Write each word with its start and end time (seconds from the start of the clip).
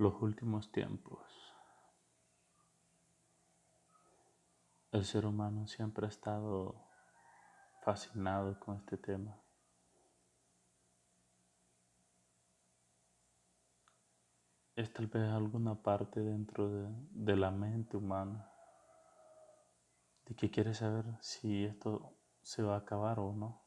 los 0.00 0.22
últimos 0.22 0.72
tiempos. 0.72 1.20
El 4.92 5.04
ser 5.04 5.26
humano 5.26 5.66
siempre 5.66 6.06
ha 6.06 6.08
estado 6.08 6.74
fascinado 7.82 8.58
con 8.58 8.76
este 8.78 8.96
tema. 8.96 9.38
Es 14.74 14.90
tal 14.90 15.06
vez 15.06 15.30
alguna 15.30 15.74
parte 15.82 16.20
dentro 16.20 16.70
de, 16.70 16.88
de 17.10 17.36
la 17.36 17.50
mente 17.50 17.98
humana 17.98 18.50
de 20.24 20.34
que 20.34 20.50
quiere 20.50 20.72
saber 20.72 21.04
si 21.20 21.66
esto 21.66 22.16
se 22.40 22.62
va 22.62 22.76
a 22.76 22.78
acabar 22.78 23.18
o 23.18 23.34
no. 23.34 23.62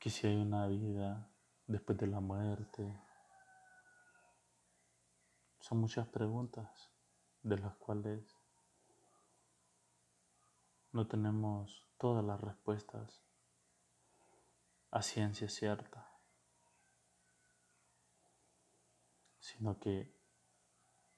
Que 0.00 0.10
si 0.10 0.26
hay 0.26 0.36
una 0.36 0.66
vida 0.66 1.30
después 1.66 1.98
de 1.98 2.06
la 2.06 2.20
muerte. 2.20 3.05
Son 5.66 5.78
muchas 5.78 6.06
preguntas 6.06 6.92
de 7.42 7.58
las 7.58 7.74
cuales 7.78 8.38
no 10.92 11.08
tenemos 11.08 11.84
todas 11.98 12.24
las 12.24 12.40
respuestas 12.40 13.20
a 14.92 15.02
ciencia 15.02 15.48
cierta, 15.48 16.08
sino 19.40 19.80
que 19.80 20.14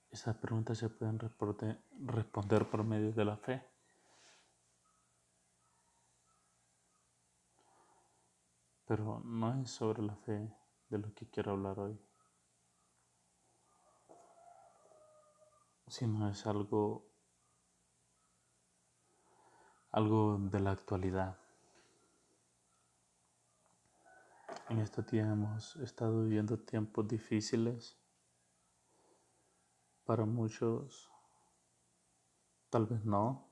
esas 0.09 0.35
preguntas 0.39 0.79
se 0.79 0.89
pueden 0.89 1.19
responder 1.19 2.71
por 2.71 2.85
medio 2.85 3.13
de 3.13 3.25
la 3.27 3.37
fe. 3.37 3.63
Pero 8.87 9.21
no 9.27 9.61
es 9.61 9.71
sobre 9.71 10.03
la 10.03 10.17
fe 10.17 10.51
de 10.89 10.97
lo 10.97 11.13
que 11.13 11.29
quiero 11.29 11.53
hablar 11.53 11.79
hoy, 11.79 12.01
sino 15.89 16.31
es 16.31 16.47
algo 16.47 17.09
algo 19.91 20.39
de 20.39 20.61
la 20.61 20.73
actualidad. 20.73 21.39
En 24.69 24.81
estos 24.81 25.07
días 25.07 25.27
hemos 25.27 25.77
estado 25.77 26.23
viviendo 26.25 26.59
tiempos 26.59 27.09
difíciles. 27.09 27.99
Para 30.05 30.25
muchos, 30.25 31.11
tal 32.71 32.87
vez 32.87 33.05
no, 33.05 33.51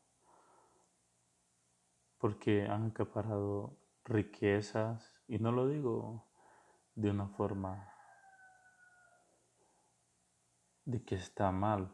porque 2.19 2.67
han 2.67 2.91
acaparado 2.91 3.77
riquezas, 4.05 5.23
y 5.27 5.39
no 5.39 5.53
lo 5.53 5.69
digo 5.69 6.27
de 6.95 7.11
una 7.11 7.29
forma 7.29 7.93
de 10.85 11.05
que 11.05 11.17
está 11.17 11.51
mal. 11.51 11.91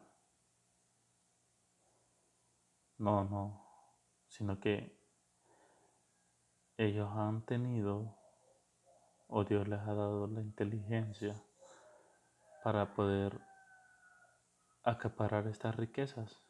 No, 2.98 3.24
no, 3.24 3.64
sino 4.28 4.60
que 4.60 4.98
ellos 6.76 7.08
han 7.14 7.44
tenido 7.44 8.16
o 9.28 9.44
Dios 9.44 9.66
les 9.66 9.80
ha 9.80 9.94
dado 9.94 10.26
la 10.26 10.40
inteligencia 10.40 11.42
para 12.62 12.94
poder 12.94 13.40
acaparar 14.84 15.46
estas 15.46 15.74
riquezas. 15.76 16.42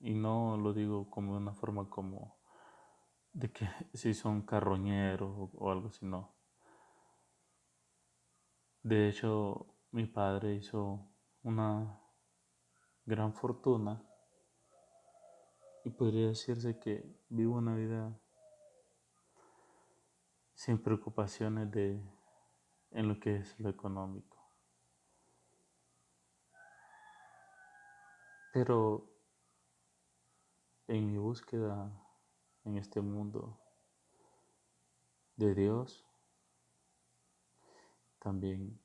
Y 0.00 0.14
no 0.14 0.56
lo 0.56 0.72
digo 0.72 1.10
como 1.10 1.32
de 1.32 1.38
una 1.38 1.54
forma 1.54 1.88
como 1.88 2.38
de 3.32 3.52
que 3.52 3.68
si 3.94 4.14
son 4.14 4.42
carroñeros 4.42 5.50
o, 5.54 5.70
algo 5.70 5.88
así, 5.88 6.04
no. 6.06 6.36
De 8.82 9.08
hecho, 9.08 9.74
mi 9.90 10.06
padre 10.06 10.54
hizo 10.54 11.10
una 11.42 12.00
gran 13.04 13.34
fortuna 13.34 14.07
podría 15.90 16.28
decirse 16.28 16.78
que 16.78 17.04
vivo 17.28 17.56
una 17.56 17.74
vida 17.74 18.18
sin 20.54 20.78
preocupaciones 20.82 21.70
de 21.70 22.02
en 22.90 23.08
lo 23.08 23.20
que 23.20 23.36
es 23.36 23.58
lo 23.60 23.68
económico. 23.68 24.36
Pero 28.52 29.08
en 30.88 31.06
mi 31.06 31.18
búsqueda 31.18 31.92
en 32.64 32.76
este 32.76 33.00
mundo 33.00 33.58
de 35.36 35.54
Dios, 35.54 36.04
también, 38.18 38.80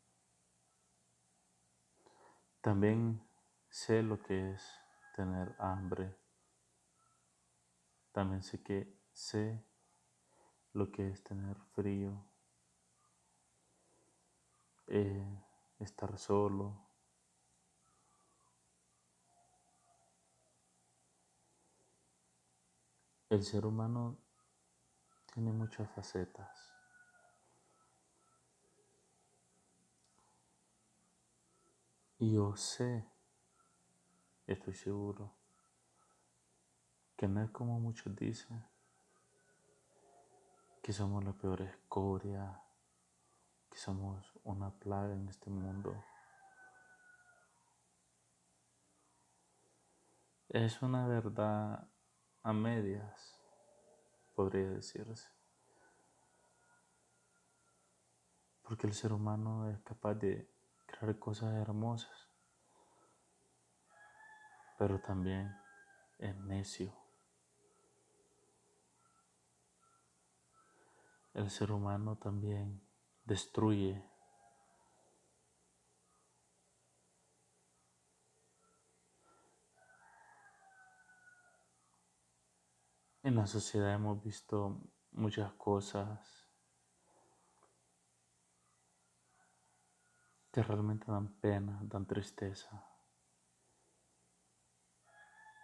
también 2.62 3.22
sé 3.70 4.04
lo 4.04 4.22
que 4.22 4.52
es 4.52 4.64
tener 5.16 5.56
hambre. 5.58 6.16
También 8.14 8.44
sé 8.44 8.64
que 8.64 8.96
sé 9.12 9.66
lo 10.72 10.90
que 10.90 11.10
es 11.10 11.22
tener 11.24 11.58
frío, 11.74 12.24
eh, 14.88 15.44
estar 15.80 16.18
solo, 16.18 16.94
El 23.34 23.44
ser 23.44 23.66
humano 23.66 24.20
tiene 25.34 25.52
muchas 25.52 25.90
facetas. 25.90 26.72
Yo 32.20 32.56
sé, 32.56 33.08
estoy 34.46 34.76
seguro, 34.76 35.34
que 37.24 37.30
no 37.30 37.42
es 37.42 37.52
como 37.52 37.80
muchos 37.80 38.14
dicen, 38.18 38.62
que 40.82 40.92
somos 40.92 41.24
la 41.24 41.32
peor 41.32 41.62
escoria, 41.62 42.62
que 43.70 43.78
somos 43.78 44.34
una 44.44 44.72
plaga 44.72 45.14
en 45.14 45.30
este 45.30 45.50
mundo. 45.50 46.04
Es 50.50 50.82
una 50.82 51.08
verdad 51.08 51.88
a 52.42 52.52
medias, 52.52 53.40
podría 54.36 54.72
decirse. 54.72 55.30
Porque 58.64 58.86
el 58.86 58.94
ser 58.94 59.14
humano 59.14 59.70
es 59.70 59.80
capaz 59.80 60.16
de 60.16 60.46
crear 60.88 61.18
cosas 61.20 61.54
hermosas, 61.54 62.28
pero 64.78 65.00
también 65.00 65.56
es 66.20 66.36
necio. 66.36 67.03
El 71.34 71.50
ser 71.50 71.72
humano 71.72 72.18
también 72.18 72.82
destruye 73.26 74.04
En 83.24 83.38
la 83.38 83.48
sociedad 83.48 83.94
hemos 83.94 84.22
visto 84.22 84.82
muchas 85.14 85.54
cosas 85.54 86.50
que 90.52 90.62
realmente 90.62 91.10
dan 91.10 91.30
pena, 91.40 91.80
dan 91.84 92.06
tristeza. 92.06 92.86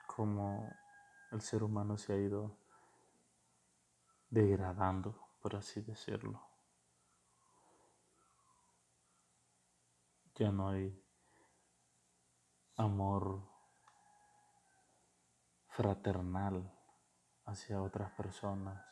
Como 0.08 0.74
el 1.34 1.42
ser 1.42 1.62
humano 1.62 1.98
se 1.98 2.14
ha 2.14 2.18
ido 2.18 2.58
degradando, 4.30 5.29
por 5.42 5.56
así 5.56 5.82
decirlo. 5.82 6.42
Ya 10.36 10.52
no 10.52 10.70
hay 10.70 11.04
amor 12.78 13.50
fraternal 15.68 16.72
hacia 17.46 17.82
otras 17.82 18.12
personas, 18.12 18.86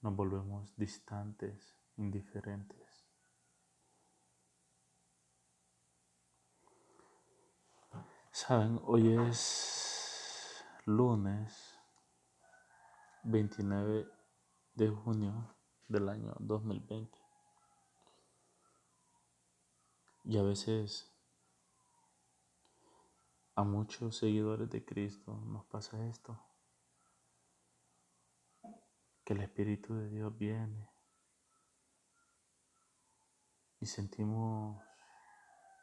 nos 0.00 0.14
volvemos 0.14 0.76
distantes, 0.76 1.78
indiferentes. 1.96 3.06
Saben, 8.30 8.80
hoy 8.84 9.16
es 9.28 10.64
lunes 10.84 11.78
29 13.22 14.13
de 14.74 14.88
junio 14.88 15.54
del 15.88 16.08
año 16.08 16.34
2020. 16.40 17.18
Y 20.24 20.38
a 20.38 20.42
veces 20.42 21.12
a 23.54 23.62
muchos 23.62 24.16
seguidores 24.16 24.68
de 24.70 24.84
Cristo 24.84 25.36
nos 25.46 25.64
pasa 25.66 26.04
esto 26.08 26.40
que 29.24 29.34
el 29.34 29.42
Espíritu 29.42 29.94
de 29.94 30.10
Dios 30.10 30.36
viene 30.36 30.88
y 33.80 33.86
sentimos 33.86 34.82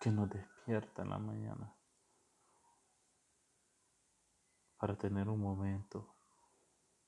que 0.02 0.12
nos 0.12 0.30
despierta 0.30 1.04
en 1.04 1.10
la 1.10 1.18
mañana 1.18 1.76
para 4.78 4.98
tener 4.98 5.30
un 5.30 5.40
momento 5.40 6.16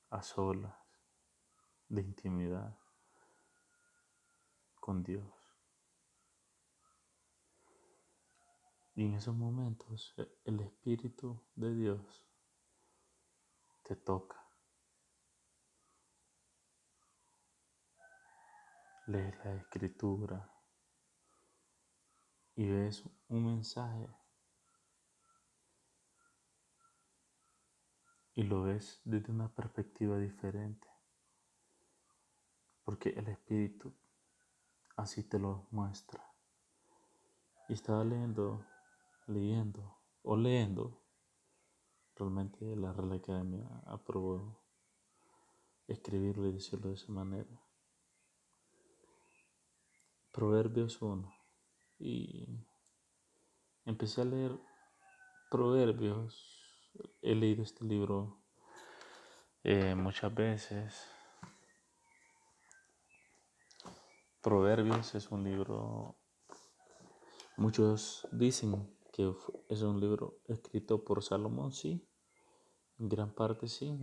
a 0.10 0.22
solas 0.22 0.83
de 1.94 2.02
intimidad 2.02 2.76
con 4.80 5.04
Dios. 5.04 5.32
Y 8.96 9.06
en 9.06 9.14
esos 9.14 9.36
momentos 9.36 10.16
el 10.44 10.60
Espíritu 10.60 11.40
de 11.56 11.76
Dios 11.76 12.28
te 13.84 13.96
toca. 13.96 14.44
Lees 19.06 19.36
la 19.46 19.56
escritura 19.56 20.52
y 22.56 22.68
ves 22.70 23.04
un 23.28 23.46
mensaje 23.46 24.10
y 28.34 28.44
lo 28.44 28.64
ves 28.64 29.00
desde 29.04 29.32
una 29.32 29.54
perspectiva 29.54 30.18
diferente. 30.18 30.93
Porque 32.84 33.10
el 33.10 33.28
Espíritu 33.28 33.94
así 34.96 35.24
te 35.24 35.40
lo 35.40 35.68
muestra. 35.72 36.24
Y 37.70 37.74
estaba 37.74 38.04
leyendo, 38.04 38.66
leyendo 39.28 39.98
o 40.24 40.36
leyendo. 40.36 41.02
Realmente 42.16 42.76
la 42.76 42.94
Real 42.94 43.14
Academia 43.14 43.68
aprobó 43.86 44.60
escribirlo 45.88 46.48
y 46.48 46.54
decirlo 46.54 46.90
de 46.90 46.96
esa 46.96 47.12
manera. 47.12 47.62
Proverbios 50.32 51.02
1. 51.02 51.34
Y 52.00 52.66
empecé 53.86 54.22
a 54.22 54.26
leer 54.26 54.60
Proverbios. 55.50 56.60
He 57.22 57.34
leído 57.34 57.64
este 57.64 57.86
libro 57.86 58.40
eh, 59.64 59.96
muchas 59.96 60.34
veces 60.34 61.13
Proverbios 64.44 65.16
es 65.16 65.32
un 65.32 65.46
libro, 65.46 66.18
muchos 67.56 68.28
dicen 68.34 68.94
que 69.14 69.34
es 69.70 69.82
un 69.84 70.02
libro 70.02 70.42
escrito 70.50 71.06
por 71.06 71.24
Salomón, 71.24 71.72
sí, 71.72 72.06
en 73.00 73.08
gran 73.08 73.34
parte 73.34 73.70
sí, 73.70 73.98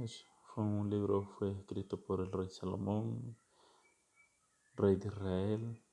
fue 0.47 0.65
un 0.65 0.89
libro, 0.89 1.27
fue 1.39 1.51
escrito 1.53 2.03
por 2.03 2.21
el 2.21 2.33
rey 2.33 2.49
Salomón, 2.49 3.37
rey 4.77 4.97
de 4.97 5.09
Israel, 5.09 5.85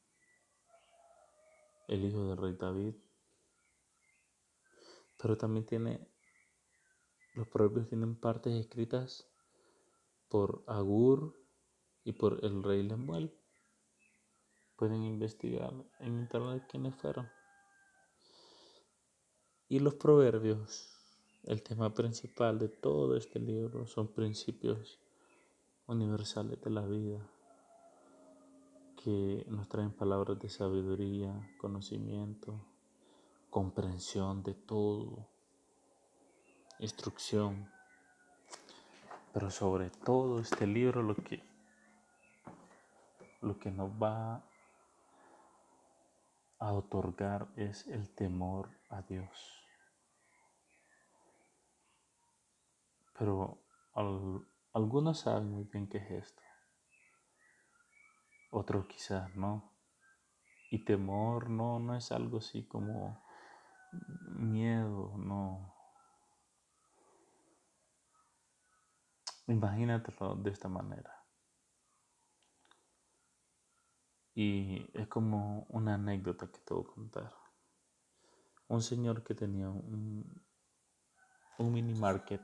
el 1.89 2.05
hijo 2.05 2.23
del 2.29 2.37
rey 2.37 2.53
David, 2.53 2.95
pero 5.17 5.37
también 5.37 5.65
tiene, 5.65 6.09
los 7.33 7.49
proverbios 7.49 7.89
tienen 7.89 8.17
partes 8.17 8.53
escritas 8.53 9.29
por 10.29 10.63
Agur 10.67 11.37
y 12.05 12.13
por 12.13 12.45
el 12.45 12.63
rey 12.63 12.81
Lemuel. 12.83 13.36
Pueden 14.77 15.03
investigar 15.03 15.73
en 15.99 16.19
internet 16.19 16.67
quiénes 16.69 16.95
fueron. 16.95 17.27
Y 19.67 19.79
los 19.79 19.95
proverbios, 19.95 20.93
el 21.43 21.63
tema 21.63 21.93
principal 21.93 22.59
de 22.59 22.69
todo 22.69 23.17
este 23.17 23.39
libro 23.39 23.87
son 23.87 24.07
principios 24.07 24.99
universales 25.87 26.61
de 26.61 26.69
la 26.69 26.85
vida 26.85 27.27
que 29.03 29.45
nos 29.47 29.67
traen 29.67 29.91
palabras 29.91 30.37
de 30.39 30.49
sabiduría, 30.49 31.33
conocimiento, 31.57 32.61
comprensión 33.49 34.43
de 34.43 34.53
todo, 34.53 35.27
instrucción. 36.79 37.67
Pero 39.33 39.49
sobre 39.49 39.89
todo 39.89 40.39
este 40.39 40.67
libro 40.67 41.01
lo 41.01 41.15
que, 41.15 41.41
lo 43.41 43.57
que 43.57 43.71
nos 43.71 43.89
va 43.91 44.43
a 46.59 46.73
otorgar 46.73 47.47
es 47.55 47.87
el 47.87 48.13
temor 48.15 48.69
a 48.89 49.01
Dios. 49.03 49.63
Pero 53.17 53.63
algunos 54.73 55.19
saben 55.19 55.51
muy 55.51 55.63
bien 55.65 55.87
qué 55.87 55.97
es 55.97 56.11
esto, 56.11 56.41
otros 58.51 58.85
quizás 58.87 59.35
no. 59.35 59.73
Y 60.69 60.83
temor 60.83 61.49
no, 61.49 61.79
no 61.79 61.95
es 61.95 62.11
algo 62.11 62.39
así 62.39 62.67
como 62.67 63.23
miedo, 64.35 65.13
no. 65.17 65.73
Imagínatelo 69.47 70.35
de 70.35 70.51
esta 70.51 70.67
manera. 70.67 71.16
Y 74.39 74.85
es 74.93 75.07
como 75.07 75.65
una 75.69 75.95
anécdota 75.95 76.45
que 76.45 76.59
te 76.59 76.71
voy 76.71 76.83
a 76.83 76.93
contar. 76.93 77.33
Un 78.67 78.83
señor 78.83 79.23
que 79.23 79.33
tenía 79.33 79.67
un, 79.67 80.43
un 81.57 81.73
mini 81.73 81.95
market, 81.95 82.43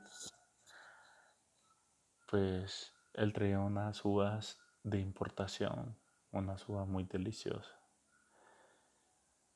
pues 2.28 2.92
él 3.12 3.32
traía 3.32 3.60
unas 3.60 4.04
uvas 4.04 4.58
de 4.82 4.98
importación, 4.98 5.96
unas 6.32 6.68
uvas 6.68 6.88
muy 6.88 7.04
deliciosas. 7.04 7.78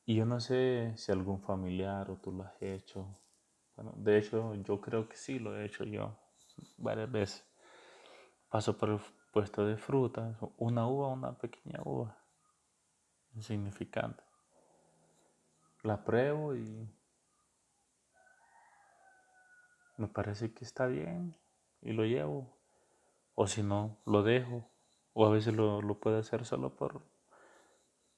Y 0.05 0.15
yo 0.15 0.25
no 0.25 0.39
sé 0.39 0.93
si 0.95 1.11
algún 1.11 1.41
familiar 1.41 2.09
o 2.09 2.21
tú 2.21 2.31
lo 2.31 2.43
has 2.43 2.61
hecho. 2.61 3.05
Bueno, 3.75 3.91
de 3.97 4.17
hecho, 4.17 4.55
yo 4.55 4.79
creo 4.79 5.09
que 5.09 5.17
sí 5.17 5.39
lo 5.39 5.57
he 5.57 5.65
hecho 5.65 5.83
yo 5.83 6.17
varias 6.77 7.11
veces. 7.11 7.45
Paso 8.47 8.77
por 8.77 8.91
el 8.91 9.01
puesto 9.33 9.65
de 9.65 9.75
frutas, 9.75 10.37
una 10.55 10.87
uva, 10.87 11.09
una 11.09 11.37
pequeña 11.37 11.81
uva 11.83 12.15
insignificante. 13.39 14.21
La 15.81 16.03
pruebo 16.03 16.55
y 16.55 16.89
me 19.97 20.07
parece 20.07 20.53
que 20.53 20.65
está 20.65 20.87
bien 20.87 21.35
y 21.81 21.93
lo 21.93 22.03
llevo. 22.03 22.57
O 23.35 23.47
si 23.47 23.63
no, 23.63 23.97
lo 24.05 24.23
dejo. 24.23 24.69
O 25.13 25.25
a 25.25 25.29
veces 25.29 25.55
lo, 25.55 25.81
lo 25.81 25.99
puedo 25.99 26.19
hacer 26.19 26.45
solo 26.45 26.75
por 26.75 27.01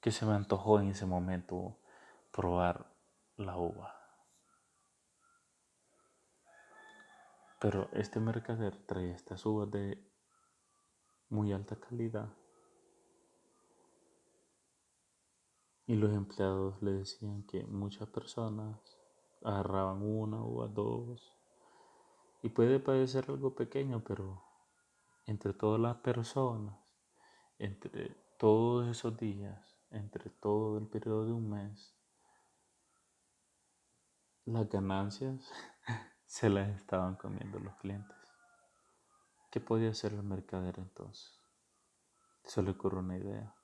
que 0.00 0.10
se 0.10 0.26
me 0.26 0.32
antojó 0.32 0.80
en 0.80 0.88
ese 0.88 1.06
momento 1.06 1.78
probar 2.32 2.86
la 3.36 3.56
uva. 3.56 3.94
Pero 7.60 7.88
este 7.92 8.18
mercader 8.18 8.76
trae 8.86 9.12
estas 9.12 9.46
uvas 9.46 9.70
de 9.70 10.04
muy 11.28 11.52
alta 11.52 11.76
calidad 11.76 12.28
Y 15.86 15.96
los 15.96 16.12
empleados 16.12 16.80
le 16.82 16.92
decían 16.92 17.42
que 17.44 17.64
muchas 17.64 18.08
personas 18.08 18.78
agarraban 19.42 20.02
una 20.02 20.42
o 20.42 20.66
dos. 20.68 21.32
Y 22.42 22.48
puede 22.50 22.78
parecer 22.78 23.26
algo 23.28 23.54
pequeño, 23.54 24.02
pero 24.04 24.42
entre 25.26 25.52
todas 25.52 25.80
las 25.80 25.96
personas, 25.96 26.76
entre 27.58 28.10
todos 28.38 28.88
esos 28.88 29.16
días, 29.16 29.76
entre 29.90 30.30
todo 30.30 30.78
el 30.78 30.86
periodo 30.86 31.26
de 31.26 31.32
un 31.32 31.50
mes, 31.50 31.94
las 34.44 34.68
ganancias 34.68 35.48
se 36.26 36.48
las 36.48 36.68
estaban 36.70 37.16
comiendo 37.16 37.58
los 37.60 37.74
clientes. 37.76 38.16
¿Qué 39.50 39.60
podía 39.60 39.90
hacer 39.90 40.12
el 40.14 40.22
mercader 40.22 40.78
entonces? 40.78 41.38
Se 42.44 42.62
le 42.62 42.70
ocurrió 42.70 43.00
una 43.00 43.18
idea 43.18 43.54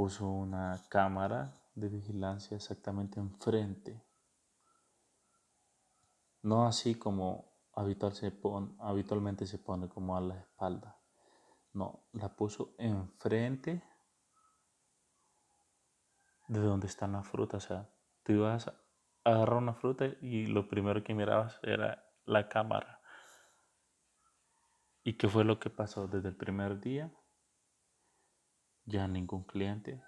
puso 0.00 0.30
una 0.30 0.82
cámara 0.88 1.60
de 1.74 1.90
vigilancia 1.90 2.56
exactamente 2.56 3.20
enfrente. 3.20 4.02
No 6.40 6.66
así 6.66 6.94
como 6.94 7.52
habitualmente 7.74 9.46
se 9.46 9.58
pone 9.58 9.90
como 9.90 10.16
a 10.16 10.22
la 10.22 10.38
espalda. 10.38 10.98
No, 11.74 12.06
la 12.12 12.34
puso 12.34 12.74
enfrente 12.78 13.84
de 16.48 16.60
donde 16.60 16.86
están 16.86 17.12
las 17.12 17.28
frutas. 17.28 17.66
O 17.66 17.68
sea, 17.68 17.90
tú 18.22 18.32
ibas 18.32 18.68
a 18.68 18.80
agarrar 19.22 19.58
una 19.58 19.74
fruta 19.74 20.06
y 20.22 20.46
lo 20.46 20.66
primero 20.66 21.04
que 21.04 21.12
mirabas 21.12 21.60
era 21.62 22.10
la 22.24 22.48
cámara. 22.48 23.02
¿Y 25.04 25.18
qué 25.18 25.28
fue 25.28 25.44
lo 25.44 25.60
que 25.60 25.68
pasó 25.68 26.08
desde 26.08 26.30
el 26.30 26.36
primer 26.36 26.80
día? 26.80 27.12
Ya 28.90 29.06
ningún 29.06 29.44
cliente 29.44 30.02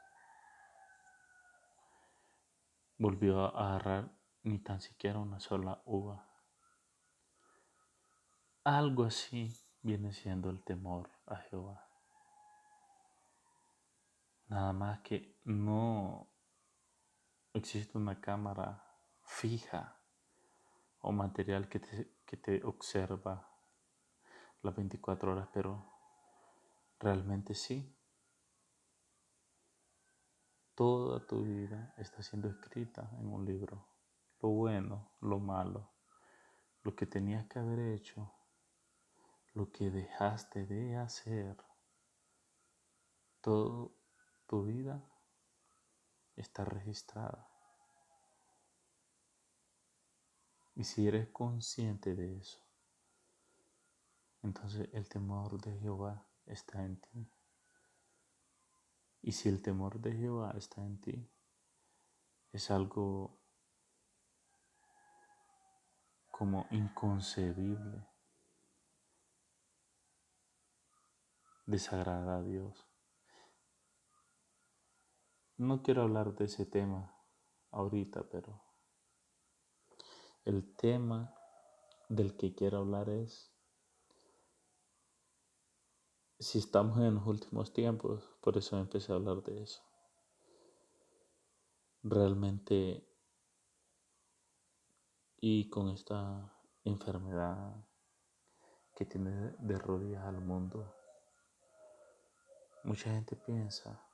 volvió 2.98 3.56
a 3.56 3.68
agarrar 3.68 4.10
ni 4.42 4.58
tan 4.58 4.80
siquiera 4.80 5.20
una 5.20 5.38
sola 5.38 5.80
uva. 5.84 6.28
Algo 8.64 9.04
así 9.04 9.56
viene 9.82 10.12
siendo 10.12 10.50
el 10.50 10.64
temor 10.64 11.10
a 11.26 11.36
Jehová. 11.36 11.88
Nada 14.48 14.72
más 14.72 14.98
que 15.02 15.38
no 15.44 16.28
existe 17.52 17.96
una 17.96 18.20
cámara 18.20 18.82
fija 19.22 19.96
o 20.98 21.12
material 21.12 21.68
que 21.68 21.78
te, 21.78 22.12
que 22.26 22.36
te 22.36 22.64
observa 22.64 23.48
las 24.60 24.74
24 24.74 25.30
horas, 25.30 25.48
pero 25.54 25.86
realmente 26.98 27.54
sí. 27.54 27.96
Toda 30.82 31.24
tu 31.24 31.44
vida 31.44 31.94
está 31.96 32.24
siendo 32.24 32.48
escrita 32.48 33.08
en 33.20 33.28
un 33.28 33.44
libro. 33.44 33.86
Lo 34.40 34.48
bueno, 34.48 35.12
lo 35.20 35.38
malo, 35.38 35.92
lo 36.82 36.96
que 36.96 37.06
tenías 37.06 37.46
que 37.46 37.60
haber 37.60 37.78
hecho, 37.78 38.32
lo 39.54 39.70
que 39.70 39.92
dejaste 39.92 40.66
de 40.66 40.96
hacer. 40.96 41.56
Toda 43.40 43.92
tu 44.48 44.64
vida 44.64 45.08
está 46.34 46.64
registrada. 46.64 47.48
Y 50.74 50.82
si 50.82 51.06
eres 51.06 51.28
consciente 51.28 52.16
de 52.16 52.38
eso, 52.38 52.58
entonces 54.42 54.88
el 54.92 55.08
temor 55.08 55.60
de 55.60 55.78
Jehová 55.78 56.26
está 56.44 56.82
en 56.82 56.96
ti. 56.96 57.30
Y 59.22 59.32
si 59.32 59.48
el 59.48 59.62
temor 59.62 60.00
de 60.00 60.12
Jehová 60.12 60.52
está 60.56 60.84
en 60.84 61.00
ti, 61.00 61.30
es 62.50 62.70
algo 62.70 63.40
como 66.30 66.66
inconcebible. 66.72 68.04
Desagrada 71.66 72.38
a 72.38 72.42
Dios. 72.42 72.88
No 75.56 75.82
quiero 75.82 76.02
hablar 76.02 76.34
de 76.34 76.46
ese 76.46 76.66
tema 76.66 77.14
ahorita, 77.70 78.28
pero 78.28 78.64
el 80.44 80.74
tema 80.74 81.32
del 82.08 82.36
que 82.36 82.54
quiero 82.54 82.78
hablar 82.78 83.08
es 83.08 83.51
si 86.42 86.58
estamos 86.58 86.98
en 86.98 87.14
los 87.14 87.26
últimos 87.26 87.72
tiempos, 87.72 88.28
por 88.40 88.58
eso 88.58 88.76
empecé 88.76 89.12
a 89.12 89.14
hablar 89.14 89.44
de 89.44 89.62
eso. 89.62 89.80
Realmente, 92.02 93.08
y 95.36 95.70
con 95.70 95.88
esta 95.90 96.52
enfermedad 96.82 97.86
que 98.96 99.04
tiene 99.04 99.54
de 99.60 99.78
rodillas 99.78 100.24
al 100.24 100.40
mundo, 100.40 100.92
mucha 102.82 103.10
gente 103.10 103.36
piensa 103.36 104.04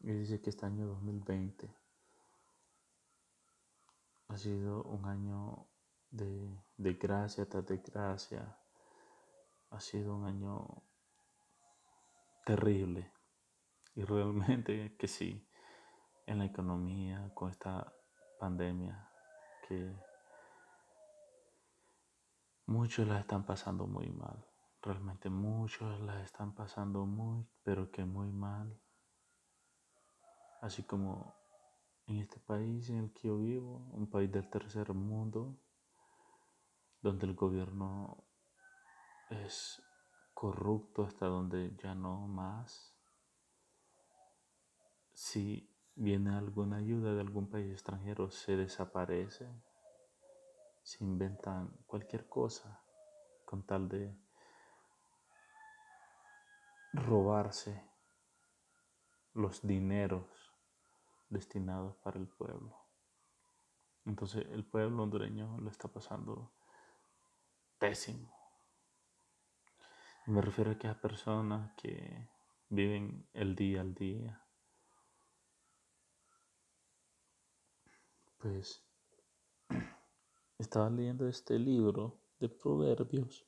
y 0.00 0.10
dice 0.10 0.40
que 0.40 0.50
este 0.50 0.66
año 0.66 0.88
2020 0.88 1.72
ha 4.26 4.36
sido 4.36 4.82
un 4.82 5.04
año 5.04 5.68
de, 6.10 6.60
de 6.78 6.94
gracia 6.94 7.48
tras 7.48 7.64
desgracia, 7.64 8.58
ha 9.70 9.80
sido 9.80 10.16
un 10.16 10.24
año 10.24 10.82
terrible. 12.44 13.12
Y 13.94 14.04
realmente 14.04 14.96
que 14.96 15.08
sí, 15.08 15.48
en 16.26 16.38
la 16.38 16.46
economía, 16.46 17.30
con 17.34 17.50
esta 17.50 17.92
pandemia, 18.38 19.10
que 19.68 19.96
muchos 22.66 23.06
la 23.06 23.20
están 23.20 23.44
pasando 23.44 23.86
muy 23.86 24.10
mal. 24.10 24.44
Realmente 24.82 25.30
muchos 25.30 26.00
la 26.00 26.22
están 26.22 26.54
pasando 26.54 27.06
muy, 27.06 27.46
pero 27.62 27.90
que 27.90 28.04
muy 28.04 28.30
mal. 28.30 28.78
Así 30.60 30.82
como 30.82 31.34
en 32.06 32.18
este 32.18 32.38
país 32.40 32.90
en 32.90 32.98
el 32.98 33.12
que 33.12 33.28
yo 33.28 33.38
vivo, 33.38 33.88
un 33.92 34.10
país 34.10 34.30
del 34.30 34.50
tercer 34.50 34.92
mundo, 34.92 35.58
donde 37.00 37.26
el 37.26 37.34
gobierno 37.34 38.24
es 39.30 39.82
corrupto 40.34 41.04
hasta 41.04 41.26
donde 41.26 41.74
ya 41.76 41.94
no 41.94 42.26
más. 42.26 42.94
Si 45.12 45.70
viene 45.94 46.34
alguna 46.34 46.78
ayuda 46.78 47.14
de 47.14 47.20
algún 47.20 47.48
país 47.48 47.72
extranjero, 47.72 48.30
se 48.30 48.56
desaparece. 48.56 49.48
Se 50.82 51.02
inventan 51.02 51.68
cualquier 51.86 52.28
cosa 52.28 52.82
con 53.44 53.64
tal 53.64 53.88
de 53.88 54.14
robarse 56.92 57.82
los 59.32 59.66
dineros 59.66 60.52
destinados 61.28 61.96
para 61.96 62.18
el 62.18 62.28
pueblo. 62.28 62.76
Entonces 64.04 64.46
el 64.50 64.64
pueblo 64.64 65.02
hondureño 65.02 65.58
lo 65.58 65.70
está 65.70 65.88
pasando 65.88 66.52
pésimo. 67.78 68.33
Me 70.26 70.40
refiero 70.40 70.70
a 70.70 70.74
aquellas 70.74 70.96
personas 70.96 71.74
que 71.76 72.30
viven 72.70 73.28
el 73.34 73.54
día 73.54 73.82
al 73.82 73.94
día. 73.94 74.42
Pues 78.38 78.82
estaba 80.58 80.88
leyendo 80.88 81.28
este 81.28 81.58
libro 81.58 82.22
de 82.40 82.48
proverbios. 82.48 83.44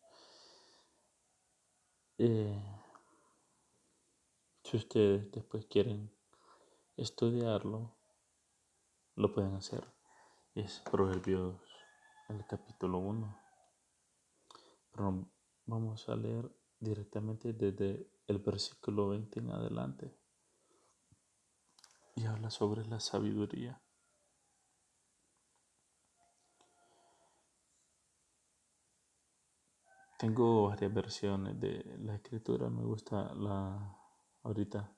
Eh, 2.18 2.62
si 4.62 4.76
ustedes 4.76 5.32
después 5.32 5.64
quieren 5.64 6.14
estudiarlo, 6.98 7.96
lo 9.14 9.32
pueden 9.32 9.54
hacer. 9.54 9.82
Es 10.54 10.80
Proverbios, 10.90 11.58
el 12.28 12.44
capítulo 12.46 12.98
1. 12.98 13.40
Pero 14.92 15.26
vamos 15.64 16.06
a 16.10 16.16
leer 16.16 16.50
directamente 16.88 17.52
desde 17.52 18.10
el 18.26 18.38
versículo 18.38 19.08
20 19.08 19.40
en 19.40 19.50
adelante. 19.50 20.16
Y 22.14 22.24
habla 22.24 22.50
sobre 22.50 22.84
la 22.86 23.00
sabiduría. 23.00 23.80
Tengo 30.18 30.68
varias 30.68 30.94
versiones 30.94 31.60
de 31.60 31.98
la 31.98 32.14
escritura. 32.14 32.70
Me 32.70 32.84
gusta 32.84 33.34
la 33.34 33.98
ahorita 34.42 34.96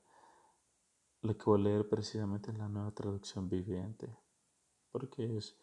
la 1.23 1.35
que 1.35 1.45
voy 1.45 1.61
a 1.61 1.65
leer 1.65 1.89
precisamente 1.89 2.53
es 2.53 2.59
la 2.59 2.69
nueva 2.69 2.93
traducción 2.93 3.49
viviente. 3.49 4.17
Porque 4.93 5.37
es, 5.37 5.59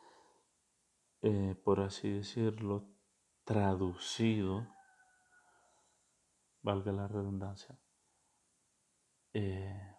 eh, 1.21 1.55
por 1.63 1.79
así 1.79 2.09
decirlo, 2.09 2.89
traducido 3.45 4.67
valga 6.65 6.91
la 6.91 7.07
redundancia, 7.07 7.77
eh, 9.33 9.95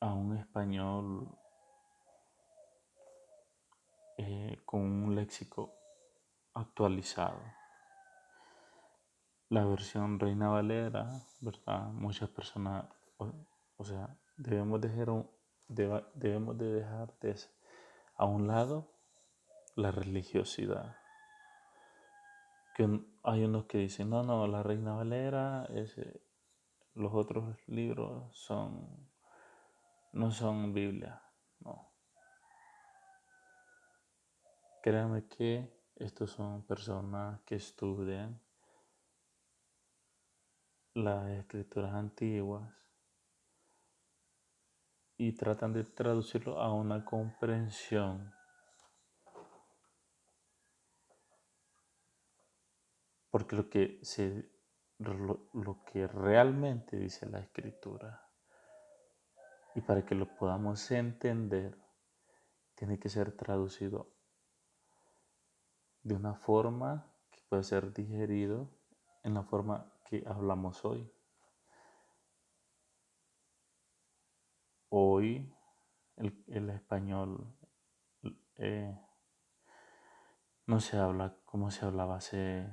a 0.00 0.12
un 0.12 0.36
español 0.36 1.34
eh, 4.18 4.60
con 4.66 4.82
un 4.82 5.14
léxico 5.14 5.74
actualizado. 6.52 7.40
La 9.48 9.64
versión 9.64 10.20
Reina 10.20 10.48
Valera, 10.48 11.08
¿verdad? 11.40 11.88
Muchas 11.92 12.28
personas, 12.28 12.84
o, 13.16 13.84
sea, 13.84 14.14
debemos 14.36 14.78
dejar, 14.82 15.08
debemos 15.68 16.58
de 16.58 16.70
dejar 16.70 17.14
a 18.14 18.26
un 18.26 18.46
lado 18.46 18.92
la 19.74 19.90
religiosidad 19.90 20.99
hay 23.22 23.44
unos 23.44 23.66
que 23.66 23.78
dicen, 23.78 24.10
no, 24.10 24.22
no, 24.22 24.46
la 24.46 24.62
Reina 24.62 24.94
Valera, 24.94 25.66
ese, 25.74 26.22
los 26.94 27.12
otros 27.14 27.56
libros 27.66 28.34
son, 28.36 29.08
no 30.12 30.30
son 30.30 30.72
Biblia, 30.72 31.22
no. 31.60 31.90
Créanme 34.82 35.26
que 35.26 35.70
estos 35.96 36.30
son 36.30 36.62
personas 36.62 37.40
que 37.42 37.56
estudian 37.56 38.40
las 40.94 41.28
escrituras 41.30 41.94
antiguas 41.94 42.72
y 45.18 45.32
tratan 45.32 45.74
de 45.74 45.84
traducirlo 45.84 46.58
a 46.58 46.72
una 46.72 47.04
comprensión 47.04 48.32
Porque 53.30 53.56
lo 53.56 53.70
que, 53.70 54.00
se, 54.02 54.50
lo, 54.98 55.84
que 55.84 56.06
realmente 56.06 56.96
dice 56.96 57.26
la 57.26 57.40
escritura, 57.40 58.28
y 59.74 59.80
para 59.80 60.04
que 60.04 60.14
lo 60.14 60.34
podamos 60.36 60.90
entender, 60.90 61.78
tiene 62.74 62.98
que 62.98 63.08
ser 63.08 63.36
traducido 63.36 64.12
de 66.02 66.14
una 66.14 66.34
forma 66.34 67.12
que 67.30 67.40
pueda 67.48 67.62
ser 67.62 67.92
digerido 67.92 68.68
en 69.22 69.34
la 69.34 69.42
forma 69.42 69.92
que 70.06 70.24
hablamos 70.26 70.84
hoy. 70.84 71.12
hoy 74.90 75.52
el, 76.16 76.70
español 76.70 77.56
eh, 78.56 78.94
no 80.66 80.80
se 80.80 80.98
habla 80.98 81.36
como 81.46 81.70
se 81.70 81.86
hablaba 81.86 82.16
hace 82.16 82.68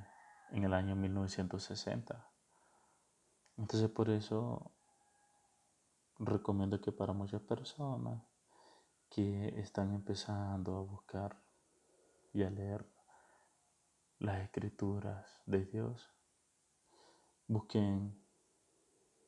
en 0.50 0.64
el 0.64 0.74
año 0.74 0.96
1960. 0.96 2.28
Entonces 3.56 3.90
por 3.90 4.10
eso 4.10 4.70
recomiendo 6.18 6.80
que 6.80 6.92
para 6.92 7.12
muchas 7.12 7.40
personas 7.42 8.22
que 9.10 9.60
están 9.60 9.92
empezando 9.94 10.76
a 10.76 10.82
buscar 10.82 11.36
y 12.32 12.42
a 12.42 12.50
leer 12.50 12.86
las 14.18 14.40
escrituras 14.42 15.42
de 15.46 15.64
Dios, 15.64 16.08
busquen 17.46 18.20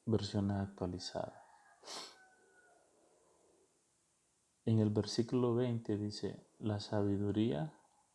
versiones 0.04 0.58
actualizadas. 0.58 1.40
En 4.66 4.78
el 4.78 4.90
versículo 4.90 5.54
20 5.54 5.96
dice, 5.96 6.46
la 6.58 6.80
sabiduría 6.80 7.72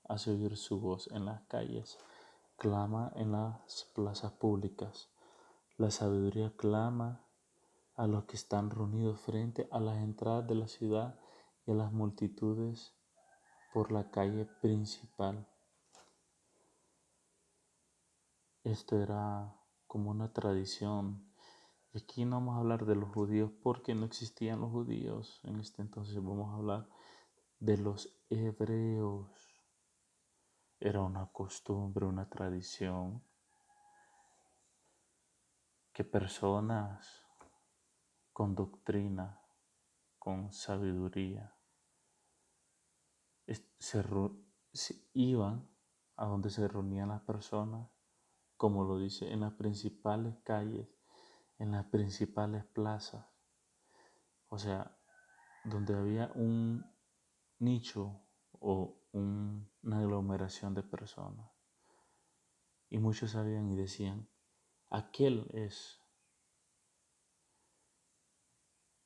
hace 0.07 0.31
oír 0.31 0.57
su 0.57 0.79
voz 0.79 1.09
en 1.11 1.25
las 1.25 1.41
calles, 1.47 1.97
clama 2.57 3.11
en 3.15 3.31
las 3.31 3.89
plazas 3.93 4.31
públicas. 4.33 5.09
La 5.77 5.91
sabiduría 5.91 6.53
clama 6.55 7.21
a 7.95 8.07
los 8.07 8.25
que 8.25 8.35
están 8.35 8.69
reunidos 8.69 9.19
frente 9.19 9.67
a 9.71 9.79
las 9.79 9.97
entradas 9.97 10.47
de 10.47 10.55
la 10.55 10.67
ciudad 10.67 11.19
y 11.65 11.71
a 11.71 11.75
las 11.75 11.91
multitudes 11.91 12.93
por 13.73 13.91
la 13.91 14.09
calle 14.09 14.45
principal. 14.61 15.47
Esto 18.63 19.01
era 19.01 19.53
como 19.85 20.11
una 20.11 20.33
tradición. 20.33 21.23
Y 21.93 21.99
aquí 21.99 22.25
no 22.25 22.37
vamos 22.37 22.55
a 22.55 22.59
hablar 22.59 22.85
de 22.85 22.95
los 22.95 23.09
judíos 23.09 23.51
porque 23.61 23.95
no 23.95 24.05
existían 24.05 24.59
los 24.59 24.71
judíos 24.71 25.39
en 25.43 25.59
este 25.59 25.81
entonces. 25.81 26.15
Vamos 26.15 26.49
a 26.49 26.55
hablar 26.55 26.89
de 27.59 27.77
los 27.77 28.09
hebreos. 28.29 29.44
Era 30.79 31.01
una 31.01 31.27
costumbre, 31.27 32.05
una 32.05 32.29
tradición 32.29 33.23
que 35.93 36.03
personas 36.03 37.23
con 38.33 38.53
doctrina, 38.53 39.41
con 40.19 40.51
sabiduría, 40.51 41.55
se, 44.73 44.95
iban 45.13 45.69
a 46.17 46.25
donde 46.25 46.49
se 46.49 46.67
reunían 46.67 47.09
las 47.09 47.21
personas, 47.21 47.87
como 48.57 48.83
lo 48.83 48.97
dice, 48.97 49.31
en 49.31 49.41
las 49.41 49.53
principales 49.53 50.35
calles, 50.43 50.87
en 51.59 51.71
las 51.71 51.85
principales 51.85 52.65
plazas. 52.65 53.25
O 54.49 54.57
sea, 54.57 54.97
donde 55.63 55.95
había 55.95 56.31
un 56.35 56.85
nicho 57.59 58.21
o 58.59 59.04
una 59.15 59.99
aglomeración 59.99 60.73
de 60.73 60.83
personas. 60.83 61.49
Y 62.89 62.97
muchos 62.97 63.31
sabían 63.31 63.69
y 63.71 63.75
decían, 63.75 64.29
aquel 64.89 65.49
es 65.53 66.01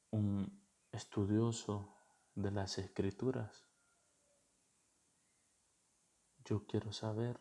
un 0.10 0.68
estudioso 0.92 1.96
de 2.34 2.52
las 2.52 2.78
escrituras. 2.80 3.68
Yo 6.44 6.66
quiero 6.66 6.92
saber 6.92 7.40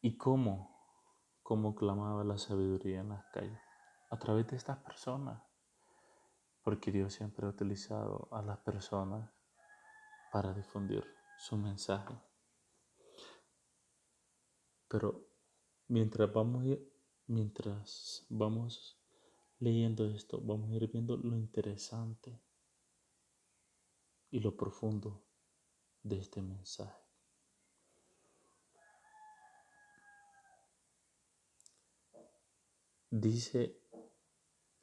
y 0.00 0.16
cómo, 0.16 0.76
cómo 1.42 1.76
clamaba 1.76 2.24
la 2.24 2.38
sabiduría 2.38 3.00
en 3.00 3.10
las 3.10 3.24
calles, 3.26 3.60
a 4.10 4.18
través 4.18 4.48
de 4.48 4.56
estas 4.56 4.78
personas, 4.78 5.40
porque 6.64 6.90
Dios 6.90 7.12
siempre 7.12 7.46
ha 7.46 7.50
utilizado 7.50 8.28
a 8.32 8.42
las 8.42 8.58
personas 8.58 9.30
para 10.32 10.52
difundir 10.52 11.04
su 11.38 11.56
mensaje. 11.56 12.18
Pero 14.88 15.34
Mientras 15.88 16.32
vamos, 16.32 16.64
mientras 17.26 18.26
vamos 18.30 18.98
leyendo 19.58 20.06
esto, 20.06 20.40
vamos 20.40 20.70
a 20.70 20.74
ir 20.74 20.90
viendo 20.90 21.16
lo 21.16 21.36
interesante 21.36 22.40
y 24.30 24.40
lo 24.40 24.56
profundo 24.56 25.26
de 26.02 26.18
este 26.18 26.40
mensaje. 26.40 27.04
Dice 33.10 33.78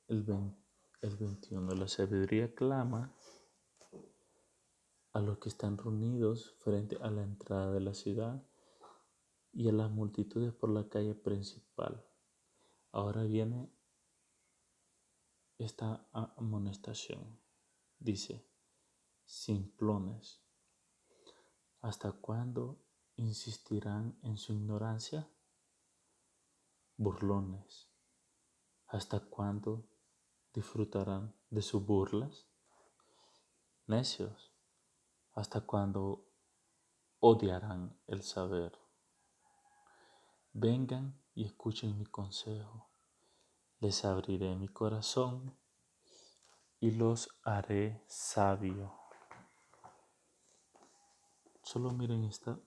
el, 0.08 0.24
el 1.02 1.18
21, 1.18 1.74
la 1.74 1.88
sabiduría 1.88 2.54
clama 2.54 3.12
a 5.14 5.20
los 5.20 5.40
que 5.40 5.50
están 5.50 5.78
reunidos 5.78 6.56
frente 6.60 6.96
a 7.02 7.10
la 7.10 7.24
entrada 7.24 7.72
de 7.72 7.80
la 7.80 7.96
ciudad 7.96 8.48
y 9.52 9.68
a 9.68 9.72
las 9.72 9.90
multitudes 9.90 10.54
por 10.54 10.70
la 10.70 10.88
calle 10.90 11.16
principal. 11.16 12.06
Ahora 12.92 13.24
viene 13.24 13.74
esta 15.58 16.08
amonestación. 16.12 17.40
Dice, 17.98 18.48
simplones, 19.26 20.44
¿hasta 21.82 22.12
cuándo 22.12 22.80
insistirán 23.16 24.20
en 24.22 24.38
su 24.38 24.54
ignorancia? 24.54 25.28
Burlones, 26.96 27.90
¿hasta 28.88 29.20
cuándo 29.20 29.91
disfrutarán 30.54 31.34
de 31.50 31.62
sus 31.62 31.86
burlas? 31.86 32.48
Necios, 33.88 34.52
¿hasta 35.34 35.62
cuándo 35.62 36.26
odiarán 37.20 37.98
el 38.08 38.24
saber? 38.24 38.78
Vengan 40.54 41.22
y 41.34 41.46
escuchen 41.46 41.98
mi 41.98 42.06
consejo. 42.06 42.90
Les 43.80 44.06
abriré 44.06 44.56
mi 44.56 44.68
corazón 44.68 45.58
y 46.80 46.92
los 46.92 47.30
haré 47.44 48.04
sabio. 48.08 48.94
Solo 51.64 51.92
miren 51.92 52.26
esta, 52.26 52.60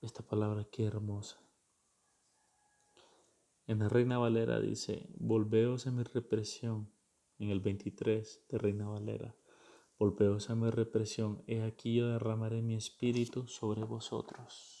esta 0.00 0.22
palabra 0.22 0.64
que 0.64 0.84
hermosa. 0.84 1.38
En 3.70 3.78
la 3.78 3.88
Reina 3.88 4.18
Valera 4.18 4.58
dice, 4.58 5.06
volveos 5.14 5.86
a 5.86 5.92
mi 5.92 6.02
represión. 6.02 6.92
En 7.38 7.50
el 7.50 7.60
23 7.60 8.46
de 8.48 8.58
Reina 8.58 8.88
Valera, 8.88 9.36
volveos 9.96 10.50
a 10.50 10.56
mi 10.56 10.70
represión. 10.70 11.44
He 11.46 11.62
aquí 11.62 11.94
yo 11.94 12.08
derramaré 12.08 12.62
mi 12.62 12.74
espíritu 12.74 13.46
sobre 13.46 13.84
vosotros 13.84 14.80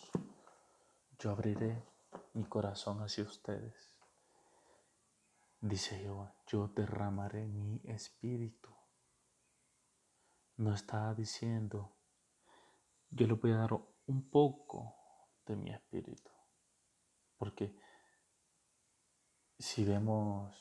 yo 1.20 1.30
abriré 1.30 1.84
mi 2.32 2.44
corazón 2.44 3.02
hacia 3.02 3.24
ustedes. 3.24 3.94
Dice 5.60 5.98
Jehová, 5.98 6.34
yo 6.46 6.68
derramaré 6.68 7.46
mi 7.46 7.82
espíritu. 7.84 8.74
No 10.56 10.72
está 10.72 11.14
diciendo, 11.14 11.94
yo 13.10 13.26
le 13.26 13.34
voy 13.34 13.50
a 13.52 13.58
dar 13.58 13.72
un 14.06 14.30
poco 14.30 14.96
de 15.44 15.56
mi 15.56 15.70
espíritu. 15.70 16.30
Porque 17.36 17.76
si 19.60 19.84
vemos 19.84 20.56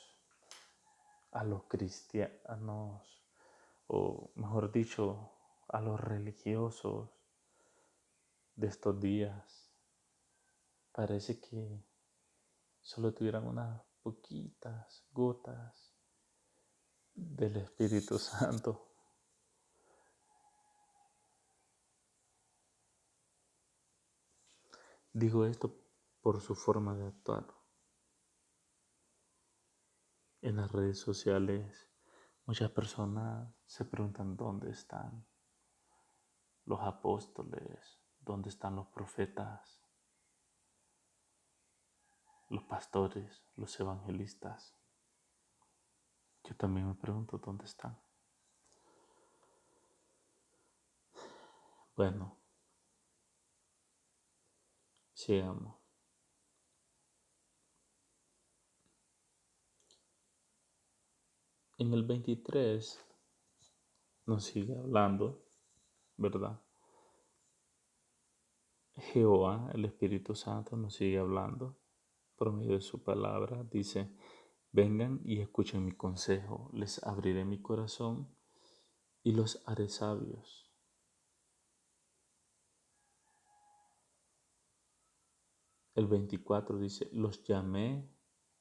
a 1.31 1.43
los 1.45 1.63
cristianos, 1.63 3.23
o 3.87 4.31
mejor 4.35 4.71
dicho, 4.71 5.31
a 5.69 5.79
los 5.79 5.99
religiosos 5.99 7.09
de 8.55 8.67
estos 8.67 8.99
días, 8.99 9.71
parece 10.91 11.39
que 11.39 11.81
solo 12.81 13.13
tuvieran 13.13 13.47
unas 13.47 13.81
poquitas 14.03 15.05
gotas 15.11 15.95
del 17.13 17.55
Espíritu 17.55 18.19
Santo. 18.19 18.85
Digo 25.13 25.45
esto 25.45 25.73
por 26.21 26.41
su 26.41 26.53
forma 26.53 26.95
de 26.95 27.07
actuar. 27.07 27.58
En 30.41 30.55
las 30.55 30.71
redes 30.71 30.99
sociales 30.99 31.89
muchas 32.45 32.71
personas 32.71 33.53
se 33.65 33.83
preguntan 33.83 34.37
dónde 34.37 34.71
están 34.71 35.25
los 36.65 36.79
apóstoles, 36.81 37.99
dónde 38.21 38.49
están 38.49 38.75
los 38.75 38.87
profetas, 38.87 39.83
los 42.47 42.63
pastores, 42.63 43.43
los 43.55 43.77
evangelistas. 43.79 44.75
Yo 46.43 46.55
también 46.55 46.87
me 46.87 46.95
pregunto 46.95 47.37
dónde 47.37 47.65
están. 47.65 47.99
Bueno, 51.95 52.37
sigamos. 55.13 55.78
En 61.79 61.93
el 61.93 62.03
23 62.03 63.05
nos 64.25 64.43
sigue 64.43 64.77
hablando, 64.77 65.45
¿verdad? 66.17 66.61
Jehová, 68.95 69.71
el 69.73 69.85
Espíritu 69.85 70.35
Santo, 70.35 70.75
nos 70.75 70.95
sigue 70.95 71.19
hablando 71.19 71.77
por 72.35 72.51
medio 72.51 72.73
de 72.73 72.81
su 72.81 73.01
palabra. 73.01 73.63
Dice, 73.63 74.13
vengan 74.73 75.21
y 75.23 75.39
escuchen 75.39 75.85
mi 75.85 75.93
consejo, 75.93 76.69
les 76.73 77.01
abriré 77.01 77.45
mi 77.45 77.61
corazón 77.61 78.27
y 79.23 79.31
los 79.31 79.63
haré 79.65 79.87
sabios. 79.87 80.69
El 85.95 86.07
24 86.07 86.77
dice, 86.77 87.07
los 87.13 87.41
llamé 87.45 88.13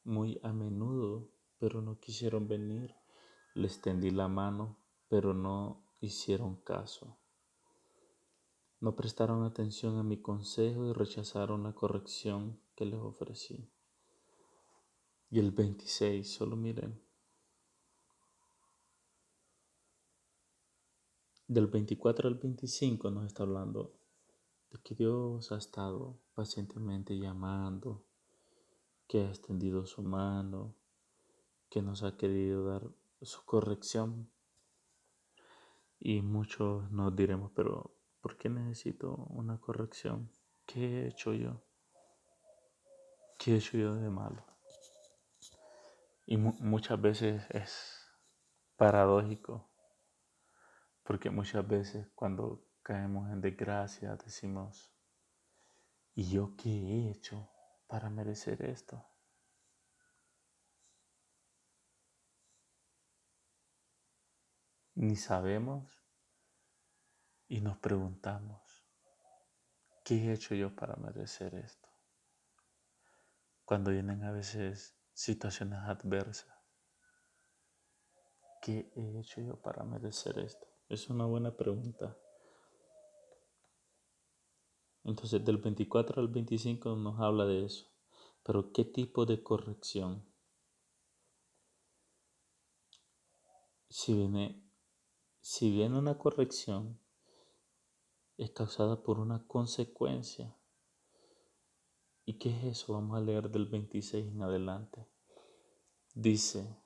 muy 0.05 0.39
a 0.45 0.53
menudo, 0.53 1.33
pero 1.59 1.83
no 1.83 1.99
quisieron 1.99 2.47
venir. 2.47 2.95
Les 3.59 3.81
tendí 3.81 4.13
la 4.13 4.29
mano, 4.29 4.77
pero 5.09 5.35
no 5.35 5.83
hicieron 6.01 6.55
caso. 6.63 7.19
No 8.79 8.95
prestaron 8.95 9.43
atención 9.43 9.99
a 9.99 10.05
mi 10.05 10.19
consejo 10.19 10.87
y 10.87 10.93
rechazaron 10.93 11.65
la 11.65 11.73
corrección 11.73 12.61
que 12.77 12.85
les 12.85 13.01
ofrecí. 13.01 13.69
Y 15.33 15.41
el 15.41 15.51
26, 15.51 16.33
solo 16.33 16.55
miren. 16.55 17.03
Del 21.49 21.67
24 21.67 22.29
al 22.29 22.37
25 22.37 23.11
nos 23.11 23.27
está 23.27 23.43
hablando 23.43 23.93
de 24.71 24.79
que 24.85 24.95
Dios 24.95 25.51
ha 25.51 25.59
estado 25.59 26.17
pacientemente 26.33 27.19
llamando, 27.19 28.05
que 29.09 29.23
ha 29.23 29.29
extendido 29.31 29.85
su 29.85 30.05
mano, 30.05 30.77
que 31.69 31.83
nos 31.83 32.05
ha 32.05 32.17
querido 32.17 32.65
dar 32.65 32.89
su 33.23 33.45
corrección. 33.45 34.31
Y 35.99 36.23
muchos 36.23 36.91
nos 36.91 37.15
diremos, 37.17 37.51
pero 37.55 37.97
¿por 38.21 38.37
qué 38.37 38.49
necesito 38.49 39.15
una 39.31 39.59
corrección? 39.59 40.31
¿Qué 40.67 41.03
he 41.03 41.09
hecho 41.09 41.35
yo? 41.35 41.63
¿Qué 43.39 43.55
he 43.55 43.57
hecho 43.57 43.77
yo 43.79 43.95
de 43.97 44.11
malo? 44.11 44.45
Y 46.27 46.37
muchas 46.37 47.01
veces 47.01 47.43
es 47.51 48.07
paradójico, 48.77 49.69
porque 51.03 51.31
muchas 51.31 51.67
veces 51.67 52.07
cuando 52.15 52.65
caemos 52.83 53.31
en 53.33 53.41
desgracia 53.41 54.15
decimos, 54.17 54.93
¿y 56.15 56.31
yo 56.31 56.55
qué 56.57 56.69
he 56.69 57.11
hecho 57.11 57.51
para 57.87 58.11
merecer 58.11 58.63
esto? 58.63 59.08
Ni 65.01 65.15
sabemos 65.15 65.87
y 67.47 67.61
nos 67.61 67.79
preguntamos, 67.79 68.61
¿qué 70.05 70.17
he 70.17 70.33
hecho 70.33 70.57
yo 70.57 70.75
para 70.75 70.97
merecer 70.97 71.55
esto? 71.55 71.89
Cuando 73.65 73.93
vienen 73.93 74.25
a 74.25 74.33
veces 74.33 74.99
situaciones 75.13 75.79
adversas, 75.85 76.53
¿qué 78.61 78.91
he 78.97 79.21
hecho 79.21 79.41
yo 79.41 79.63
para 79.63 79.85
merecer 79.85 80.37
esto? 80.41 80.67
Es 80.89 81.09
una 81.09 81.27
buena 81.27 81.57
pregunta. 81.57 82.19
Entonces, 85.05 85.45
del 85.45 85.59
24 85.59 86.21
al 86.21 86.27
25 86.27 86.97
nos 86.97 87.21
habla 87.21 87.45
de 87.45 87.67
eso. 87.67 87.87
Pero, 88.43 88.73
¿qué 88.73 88.85
tipo 88.85 89.27
de 89.27 89.45
corrección? 89.45 90.29
Si 93.89 94.13
viene, 94.13 94.68
si 95.41 95.71
viene 95.71 95.99
una 95.99 96.19
corrección, 96.19 96.99
es 98.37 98.51
causada 98.51 99.03
por 99.03 99.19
una 99.19 99.47
consecuencia. 99.47 100.57
¿Y 102.25 102.35
qué 102.39 102.51
es 102.51 102.65
eso? 102.65 102.93
Vamos 102.93 103.17
a 103.17 103.21
leer 103.21 103.51
del 103.51 103.67
26 103.67 104.29
en 104.29 104.43
adelante. 104.43 105.09
Dice 106.15 106.77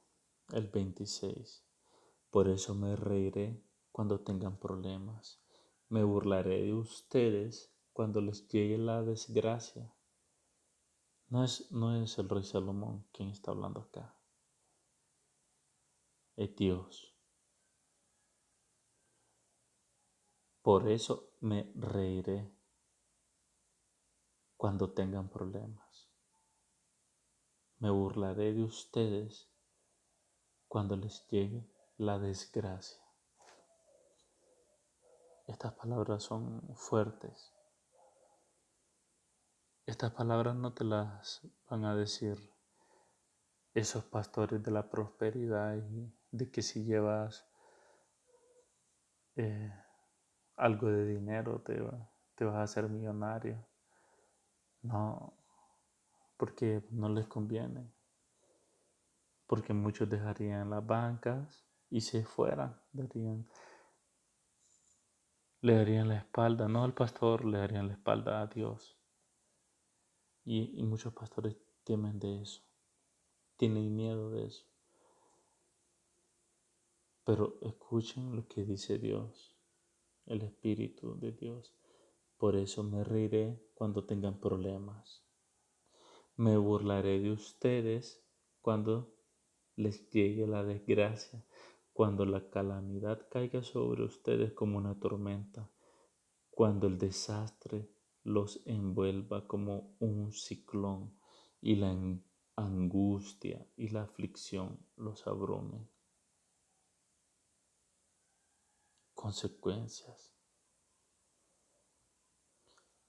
el 0.53 0.69
26, 0.69 1.65
por 2.31 2.49
eso 2.49 2.75
me 2.75 2.97
reiré 2.97 3.63
cuando 3.91 4.21
tengan 4.21 4.59
problemas, 4.59 5.43
me 5.89 6.05
burlaré 6.05 6.63
de 6.63 6.75
ustedes 6.75 7.75
cuando 7.93 8.21
les 8.21 8.49
llegue 8.49 8.79
la 8.79 9.03
desgracia. 9.03 9.95
No 11.29 11.45
es, 11.45 11.71
no 11.73 12.03
es 12.03 12.19
el 12.19 12.29
rey 12.29 12.45
Salomón 12.45 13.07
quien 13.13 13.31
está 13.31 13.51
hablando 13.51 13.81
acá, 13.81 14.17
es 16.37 16.55
Dios. 16.57 17.12
Por 20.63 20.89
eso 20.89 21.33
me 21.41 21.73
reiré 21.75 22.49
cuando 24.57 24.93
tengan 24.93 25.29
problemas. 25.29 26.09
Me 27.79 27.91
burlaré 27.91 28.53
de 28.53 28.63
ustedes 28.63 29.51
cuando 30.69 30.97
les 30.97 31.27
llegue 31.29 31.69
la 31.97 32.21
desgracia. 32.21 33.03
Estas 35.49 35.73
palabras 35.73 36.23
son 36.23 36.63
fuertes. 36.77 37.53
Estas 39.85 40.13
palabras 40.13 40.55
no 40.55 40.73
te 40.75 40.85
las 40.85 41.43
van 41.69 41.85
a 41.85 41.97
decir 41.97 42.39
esos 43.75 44.05
pastores 44.05 44.63
de 44.63 44.71
la 44.71 44.89
prosperidad 44.89 45.77
y 45.77 46.15
de 46.31 46.53
que 46.53 46.63
si 46.63 46.85
llevas 46.85 47.49
eh, 49.35 49.73
algo 50.63 50.87
de 50.89 51.05
dinero 51.05 51.61
te, 51.61 51.83
te 52.37 52.45
vas 52.45 52.55
a 52.55 52.63
hacer 52.63 52.89
millonario. 52.89 53.67
No, 54.83 55.35
porque 56.37 56.85
no 56.91 57.09
les 57.09 57.27
conviene. 57.27 57.93
Porque 59.49 59.73
muchos 59.73 60.09
dejarían 60.09 60.71
las 60.71 60.87
bancas 60.87 61.67
y 61.91 62.01
se 62.01 62.25
fueran, 62.25 62.81
darían, 62.93 63.47
le 65.61 65.77
darían 65.77 66.09
la 66.09 66.19
espalda, 66.19 66.69
no 66.69 66.85
al 66.85 66.95
pastor, 66.95 67.45
le 67.45 67.59
darían 67.59 67.89
la 67.89 67.95
espalda 67.95 68.41
a 68.41 68.47
Dios. 68.47 68.97
Y, 70.45 70.79
y 70.79 70.83
muchos 70.85 71.13
pastores 71.13 71.57
temen 71.83 72.21
de 72.21 72.43
eso, 72.43 72.63
tienen 73.57 73.95
miedo 73.95 74.31
de 74.31 74.47
eso. 74.47 74.65
Pero 77.25 77.59
escuchen 77.63 78.35
lo 78.37 78.47
que 78.49 78.65
dice 78.65 78.99
Dios, 78.99 79.52
el 80.33 80.43
Espíritu 80.43 81.19
de 81.19 81.33
Dios. 81.33 81.75
Por 82.39 82.57
eso 82.57 82.83
me 82.83 83.05
reiré 83.05 83.63
cuando 83.75 84.05
tengan 84.05 84.41
problemas. 84.41 85.23
Me 86.37 86.57
burlaré 86.57 87.21
de 87.21 87.31
ustedes 87.31 88.25
cuando 88.61 89.15
les 89.77 90.09
llegue 90.11 90.47
la 90.47 90.65
desgracia, 90.65 91.45
cuando 91.93 92.25
la 92.25 92.49
calamidad 92.49 93.29
caiga 93.31 93.63
sobre 93.63 94.05
ustedes 94.05 94.53
como 94.55 94.79
una 94.79 94.99
tormenta, 94.99 95.71
cuando 96.51 96.87
el 96.87 96.99
desastre 96.99 97.91
los 98.25 98.63
envuelva 98.67 99.47
como 99.47 99.95
un 99.99 100.33
ciclón 100.33 101.19
y 101.61 101.77
la 101.77 101.95
angustia 102.57 103.67
y 103.77 103.89
la 103.89 104.03
aflicción 104.03 104.87
los 104.97 105.27
abrumen. 105.27 105.89
Consecuencias 109.23 110.33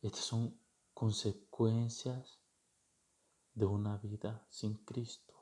estas 0.04 0.26
son 0.26 0.60
consecuencias 0.94 2.40
de 3.56 3.66
una 3.66 3.98
vida 3.98 4.46
sin 4.48 4.76
Cristo, 4.86 5.34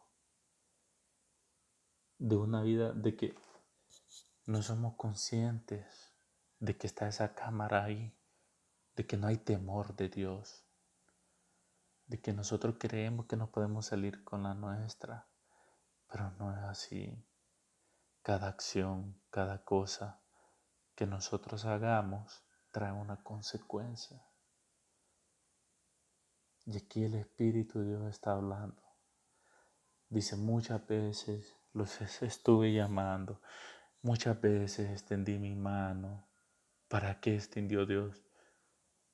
de 2.17 2.37
una 2.37 2.61
vida 2.61 2.93
de 2.93 3.17
que 3.17 3.35
no 4.45 4.63
somos 4.63 4.95
conscientes 4.95 6.13
de 6.59 6.77
que 6.77 6.87
está 6.87 7.09
esa 7.09 7.35
cámara 7.35 7.83
ahí, 7.83 8.17
de 8.95 9.05
que 9.05 9.17
no 9.17 9.27
hay 9.27 9.39
temor 9.39 9.93
de 9.97 10.07
Dios, 10.07 10.63
de 12.07 12.21
que 12.21 12.31
nosotros 12.31 12.75
creemos 12.79 13.25
que 13.25 13.35
nos 13.35 13.49
podemos 13.49 13.87
salir 13.87 14.23
con 14.23 14.43
la 14.43 14.53
nuestra, 14.53 15.27
pero 16.07 16.31
no 16.39 16.55
es 16.55 16.59
así. 16.59 17.25
Cada 18.21 18.47
acción, 18.47 19.19
cada 19.31 19.65
cosa 19.65 20.20
que 20.95 21.05
nosotros 21.05 21.65
hagamos 21.65 22.43
trae 22.71 22.91
una 22.91 23.23
consecuencia. 23.23 24.25
Y 26.65 26.77
aquí 26.77 27.03
el 27.03 27.15
Espíritu 27.15 27.79
de 27.79 27.87
Dios 27.89 28.09
está 28.09 28.33
hablando. 28.33 28.81
Dice, 30.09 30.35
muchas 30.35 30.85
veces 30.87 31.55
los 31.73 32.01
estuve 32.21 32.73
llamando, 32.73 33.41
muchas 34.01 34.39
veces 34.39 34.89
extendí 34.89 35.39
mi 35.39 35.55
mano. 35.55 36.27
¿Para 36.87 37.19
qué 37.21 37.35
extendió 37.35 37.85
Dios? 37.85 38.21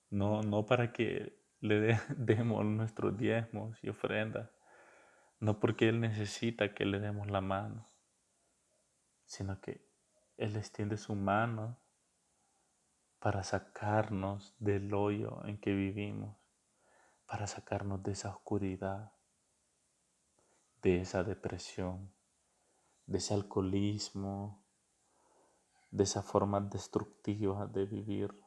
No, 0.10 0.42
no 0.42 0.66
para 0.66 0.92
que 0.92 1.40
le 1.60 2.00
demos 2.18 2.66
nuestros 2.66 3.18
diezmos 3.18 3.78
y 3.84 3.90
ofrendas, 3.90 4.50
no 5.40 5.60
porque 5.60 5.90
Él 5.90 6.00
necesita 6.00 6.74
que 6.74 6.86
le 6.86 7.00
demos 7.00 7.30
la 7.30 7.42
mano, 7.42 7.88
sino 9.26 9.62
que 9.62 9.87
Él 10.38 10.56
extiende 10.56 10.98
su 10.98 11.16
mano 11.16 11.78
para 13.20 13.44
sacarnos 13.44 14.56
del 14.60 14.94
hoyo 14.94 15.44
en 15.46 15.60
que 15.60 15.74
vivimos, 15.74 16.38
para 17.26 17.48
sacarnos 17.48 18.04
de 18.04 18.12
esa 18.12 18.30
oscuridad, 18.30 19.12
de 20.82 21.02
esa 21.02 21.24
depresión, 21.24 22.14
de 23.08 23.18
ese 23.18 23.34
alcoholismo, 23.34 24.64
de 25.92 26.04
esa 26.04 26.22
forma 26.22 26.60
destructiva 26.62 27.66
de 27.66 27.86
vivir. 27.86 28.40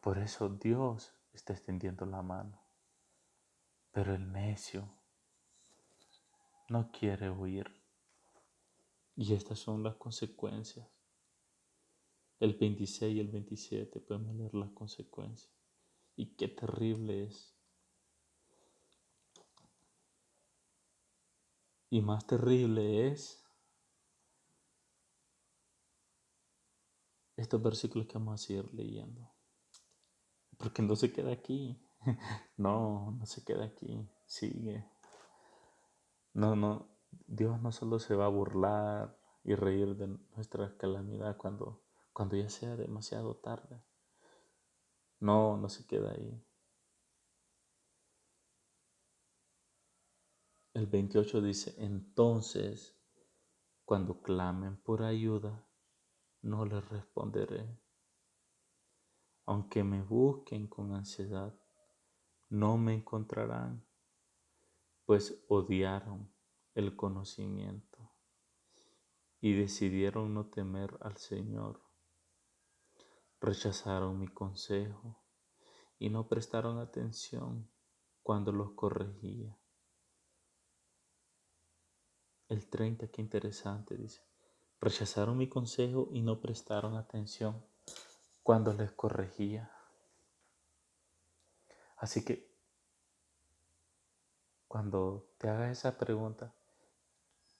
Por 0.00 0.18
eso 0.18 0.48
Dios 0.48 1.14
está 1.32 1.52
extendiendo 1.52 2.06
la 2.06 2.22
mano. 2.22 2.62
Pero 3.90 4.14
el 4.14 4.32
necio 4.32 4.88
no 6.68 6.90
quiere 6.90 7.30
huir. 7.30 7.83
Y 9.16 9.32
estas 9.32 9.58
son 9.58 9.82
las 9.82 9.94
consecuencias. 9.96 10.88
El 12.40 12.54
26 12.54 13.16
y 13.16 13.20
el 13.20 13.28
27 13.28 14.00
podemos 14.00 14.34
leer 14.34 14.54
las 14.54 14.70
consecuencias. 14.70 15.52
Y 16.16 16.34
qué 16.36 16.48
terrible 16.48 17.24
es. 17.24 17.54
Y 21.90 22.00
más 22.00 22.26
terrible 22.26 23.08
es 23.08 23.44
estos 27.36 27.62
versículos 27.62 28.08
que 28.08 28.18
vamos 28.18 28.42
a 28.42 28.46
seguir 28.46 28.72
leyendo. 28.74 29.30
Porque 30.58 30.82
no 30.82 30.96
se 30.96 31.12
queda 31.12 31.32
aquí. 31.32 31.80
No, 32.56 33.12
no 33.18 33.26
se 33.26 33.42
queda 33.44 33.64
aquí. 33.64 34.06
Sigue. 34.26 34.84
No, 36.34 36.54
no. 36.54 36.93
Dios 37.26 37.60
no 37.60 37.72
solo 37.72 37.98
se 37.98 38.14
va 38.14 38.26
a 38.26 38.28
burlar 38.28 39.18
y 39.44 39.54
reír 39.54 39.96
de 39.96 40.08
nuestra 40.34 40.76
calamidad 40.76 41.36
cuando, 41.36 41.84
cuando 42.12 42.36
ya 42.36 42.48
sea 42.48 42.76
demasiado 42.76 43.36
tarde. 43.36 43.82
No, 45.20 45.56
no 45.56 45.68
se 45.68 45.86
queda 45.86 46.12
ahí. 46.12 46.44
El 50.74 50.86
28 50.86 51.40
dice, 51.40 51.74
entonces, 51.78 53.00
cuando 53.84 54.20
clamen 54.22 54.76
por 54.76 55.02
ayuda, 55.02 55.68
no 56.42 56.64
les 56.64 56.86
responderé. 56.88 57.80
Aunque 59.46 59.84
me 59.84 60.02
busquen 60.02 60.66
con 60.66 60.92
ansiedad, 60.92 61.54
no 62.48 62.76
me 62.76 62.94
encontrarán, 62.94 63.86
pues 65.04 65.44
odiaron 65.48 66.33
el 66.74 66.96
conocimiento 66.96 68.10
y 69.40 69.54
decidieron 69.54 70.34
no 70.34 70.46
temer 70.46 70.96
al 71.00 71.16
Señor. 71.18 71.80
Rechazaron 73.40 74.18
mi 74.18 74.28
consejo 74.28 75.22
y 75.98 76.10
no 76.10 76.28
prestaron 76.28 76.78
atención 76.78 77.68
cuando 78.22 78.52
los 78.52 78.72
corregía. 78.72 79.56
El 82.48 82.68
30, 82.68 83.08
qué 83.08 83.20
interesante, 83.20 83.96
dice. 83.96 84.22
Rechazaron 84.80 85.36
mi 85.36 85.48
consejo 85.48 86.08
y 86.12 86.22
no 86.22 86.40
prestaron 86.40 86.96
atención 86.96 87.64
cuando 88.42 88.72
les 88.72 88.92
corregía. 88.92 89.70
Así 91.96 92.24
que 92.24 92.50
cuando 94.68 95.30
te 95.38 95.48
hagas 95.48 95.78
esa 95.78 95.96
pregunta, 95.96 96.54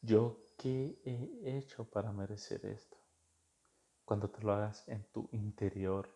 ¿yo 0.04 0.44
qué 0.58 1.00
he 1.04 1.56
hecho 1.56 1.84
para 1.90 2.12
merecer 2.12 2.64
esto? 2.66 2.96
Cuando 4.04 4.30
te 4.30 4.42
lo 4.42 4.52
hagas 4.52 4.86
en 4.88 5.04
tu 5.12 5.28
interior 5.32 6.08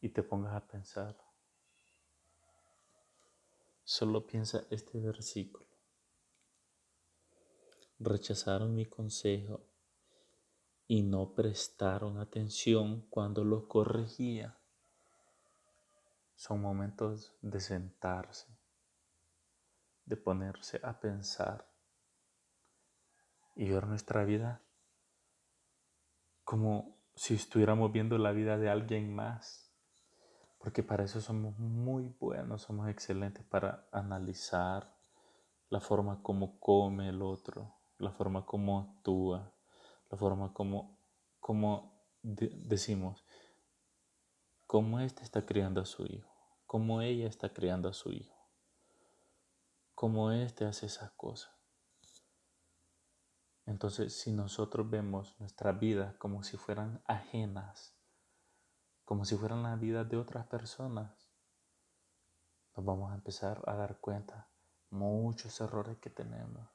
y 0.00 0.08
te 0.08 0.22
pongas 0.22 0.54
a 0.54 0.66
pensar, 0.66 1.16
solo 3.84 4.26
piensa 4.26 4.64
este 4.70 4.98
versículo 4.98 5.70
rechazaron 8.00 8.74
mi 8.74 8.86
consejo 8.86 9.60
y 10.86 11.02
no 11.02 11.34
prestaron 11.34 12.18
atención 12.18 13.02
cuando 13.10 13.44
los 13.44 13.66
corregía. 13.66 14.58
Son 16.34 16.62
momentos 16.62 17.34
de 17.42 17.60
sentarse, 17.60 18.46
de 20.06 20.16
ponerse 20.16 20.80
a 20.82 20.98
pensar 20.98 21.69
y 23.60 23.68
ver 23.68 23.86
nuestra 23.86 24.24
vida 24.24 24.62
como 26.44 26.96
si 27.14 27.34
estuviéramos 27.34 27.92
viendo 27.92 28.16
la 28.16 28.32
vida 28.32 28.56
de 28.56 28.70
alguien 28.70 29.14
más. 29.14 29.70
Porque 30.56 30.82
para 30.82 31.04
eso 31.04 31.20
somos 31.20 31.58
muy 31.58 32.08
buenos, 32.18 32.62
somos 32.62 32.88
excelentes 32.88 33.44
para 33.44 33.86
analizar 33.92 34.96
la 35.68 35.78
forma 35.78 36.22
como 36.22 36.58
come 36.58 37.10
el 37.10 37.20
otro, 37.20 37.74
la 37.98 38.12
forma 38.12 38.46
como 38.46 38.80
actúa, 38.80 39.52
la 40.08 40.16
forma 40.16 40.54
como, 40.54 40.98
como 41.38 42.02
decimos, 42.22 43.26
cómo 44.66 45.00
éste 45.00 45.22
está 45.22 45.44
criando 45.44 45.82
a 45.82 45.84
su 45.84 46.06
hijo, 46.06 46.34
cómo 46.66 47.02
ella 47.02 47.28
está 47.28 47.52
criando 47.52 47.90
a 47.90 47.92
su 47.92 48.10
hijo, 48.10 48.48
cómo 49.94 50.32
éste 50.32 50.64
hace 50.64 50.86
esas 50.86 51.10
cosas. 51.10 51.59
Entonces, 53.66 54.18
si 54.18 54.32
nosotros 54.32 54.88
vemos 54.88 55.38
nuestra 55.38 55.72
vida 55.72 56.16
como 56.18 56.42
si 56.42 56.56
fueran 56.56 57.02
ajenas, 57.06 57.94
como 59.04 59.24
si 59.24 59.36
fueran 59.36 59.62
la 59.62 59.76
vida 59.76 60.04
de 60.04 60.16
otras 60.16 60.46
personas, 60.46 61.28
nos 62.76 62.84
vamos 62.84 63.12
a 63.12 63.14
empezar 63.14 63.62
a 63.66 63.74
dar 63.74 63.98
cuenta 63.98 64.48
muchos 64.90 65.60
errores 65.60 65.98
que 65.98 66.10
tenemos 66.10 66.68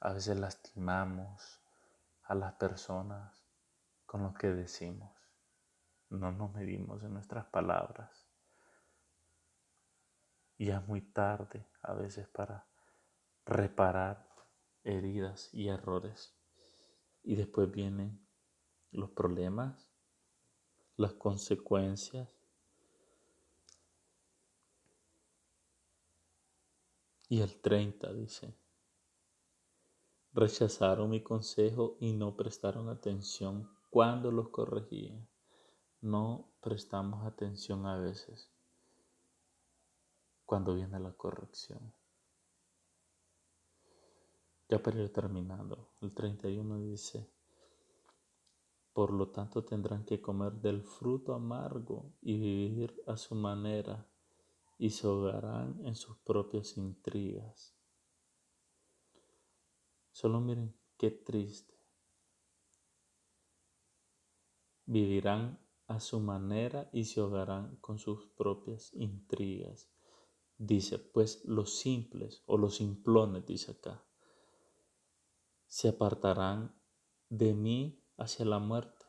A 0.00 0.12
veces 0.12 0.38
lastimamos 0.38 1.60
a 2.24 2.34
las 2.34 2.52
personas 2.54 3.44
con 4.04 4.22
lo 4.22 4.34
que 4.34 4.48
decimos. 4.48 5.10
No 6.10 6.30
nos 6.30 6.52
medimos 6.52 7.02
en 7.02 7.14
nuestras 7.14 7.46
palabras. 7.46 8.28
Y 10.58 10.70
es 10.70 10.86
muy 10.86 11.00
tarde 11.00 11.66
a 11.82 11.94
veces 11.94 12.28
para 12.28 12.66
reparar 13.46 14.28
heridas 14.82 15.48
y 15.52 15.68
errores. 15.68 16.34
Y 17.22 17.36
después 17.36 17.70
vienen 17.70 18.20
los 18.92 19.10
problemas, 19.10 19.88
las 20.96 21.14
consecuencias. 21.14 22.28
Y 27.28 27.40
el 27.40 27.60
30 27.60 28.12
dice, 28.12 28.54
Rechazaron 30.32 31.08
mi 31.08 31.22
consejo 31.22 31.96
y 31.98 32.12
no 32.12 32.36
prestaron 32.36 32.90
atención 32.90 33.74
cuando 33.88 34.30
los 34.30 34.50
corregía. 34.50 35.26
No 36.02 36.52
prestamos 36.60 37.24
atención 37.24 37.86
a 37.86 37.96
veces 37.96 38.50
cuando 40.44 40.74
viene 40.74 41.00
la 41.00 41.12
corrección. 41.12 41.92
Ya 44.68 44.82
para 44.82 45.00
ir 45.00 45.12
terminando, 45.12 45.92
el 46.00 46.12
31 46.12 46.80
dice, 46.80 47.30
por 48.92 49.12
lo 49.12 49.28
tanto 49.28 49.62
tendrán 49.62 50.04
que 50.04 50.20
comer 50.20 50.54
del 50.54 50.82
fruto 50.82 51.34
amargo 51.34 52.14
y 52.22 52.38
vivir 52.38 53.02
a 53.06 53.16
su 53.16 53.34
manera 53.34 54.08
y 54.78 54.90
se 54.90 55.06
ahogarán 55.06 55.84
en 55.84 55.94
sus 55.94 56.16
propias 56.18 56.76
intrigas. 56.76 57.76
Solo 60.12 60.40
miren 60.40 60.74
qué 60.96 61.10
triste. 61.10 61.74
Vivirán 64.86 65.60
a 65.88 66.00
su 66.00 66.18
manera 66.20 66.88
y 66.90 67.04
se 67.04 67.20
ahogarán 67.20 67.76
con 67.76 67.98
sus 67.98 68.26
propias 68.28 68.94
intrigas. 68.94 69.90
Dice, 70.56 70.98
pues 70.98 71.44
los 71.44 71.78
simples 71.78 72.42
o 72.46 72.56
los 72.56 72.76
simplones, 72.76 73.44
dice 73.44 73.72
acá, 73.72 74.05
se 75.66 75.88
apartarán 75.88 76.74
de 77.28 77.54
mí 77.54 78.02
hacia 78.16 78.44
la 78.44 78.58
muerte. 78.58 79.04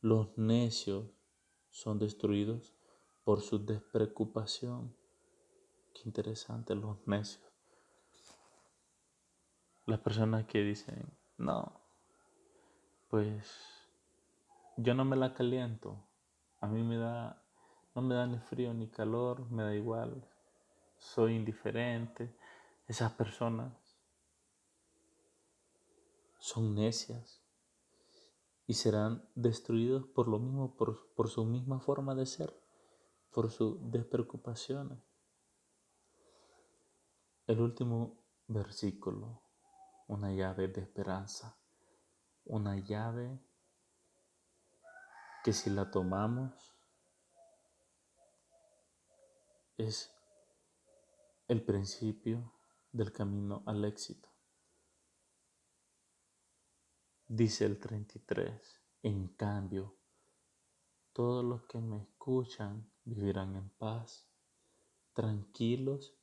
Los 0.00 0.36
necios 0.36 1.06
son 1.70 1.98
destruidos 1.98 2.74
por 3.24 3.40
su 3.40 3.64
despreocupación. 3.64 4.96
Qué 5.94 6.02
interesante, 6.04 6.74
los 6.74 7.06
necios. 7.06 7.44
Las 9.86 10.00
personas 10.00 10.46
que 10.46 10.62
dicen, 10.62 11.12
no, 11.38 11.80
pues 13.08 13.86
yo 14.76 14.94
no 14.94 15.04
me 15.04 15.16
la 15.16 15.32
caliento. 15.32 15.96
A 16.60 16.66
mí 16.66 16.82
me 16.82 16.98
da, 16.98 17.42
no 17.94 18.02
me 18.02 18.14
da 18.14 18.26
ni 18.26 18.38
frío 18.38 18.74
ni 18.74 18.88
calor, 18.88 19.50
me 19.50 19.62
da 19.62 19.74
igual. 19.74 20.28
Soy 20.98 21.34
indiferente. 21.34 22.36
Esas 22.86 23.12
personas 23.12 23.72
son 26.38 26.74
necias 26.74 27.42
y 28.66 28.74
serán 28.74 29.28
destruidos 29.34 30.06
por 30.06 30.28
lo 30.28 30.38
mismo, 30.38 30.76
por, 30.76 31.12
por 31.14 31.28
su 31.28 31.44
misma 31.44 31.80
forma 31.80 32.14
de 32.14 32.26
ser, 32.26 32.52
por 33.30 33.50
su 33.50 33.78
despreocupación. 33.90 35.02
El 37.46 37.60
último 37.60 38.24
versículo, 38.48 39.42
una 40.08 40.32
llave 40.32 40.68
de 40.68 40.80
esperanza, 40.80 41.56
una 42.44 42.76
llave 42.78 43.40
que 45.44 45.52
si 45.52 45.70
la 45.70 45.90
tomamos 45.90 46.76
es 49.76 50.10
el 51.48 51.64
principio 51.64 52.52
del 52.90 53.12
camino 53.12 53.62
al 53.66 53.84
éxito. 53.84 54.35
Dice 57.28 57.64
el 57.64 57.80
33, 57.80 58.80
en 59.02 59.26
cambio, 59.28 59.96
todos 61.12 61.44
los 61.44 61.64
que 61.64 61.78
me 61.78 62.00
escuchan 62.00 62.88
vivirán 63.04 63.56
en 63.56 63.68
paz, 63.70 64.28
tranquilos, 65.12 66.14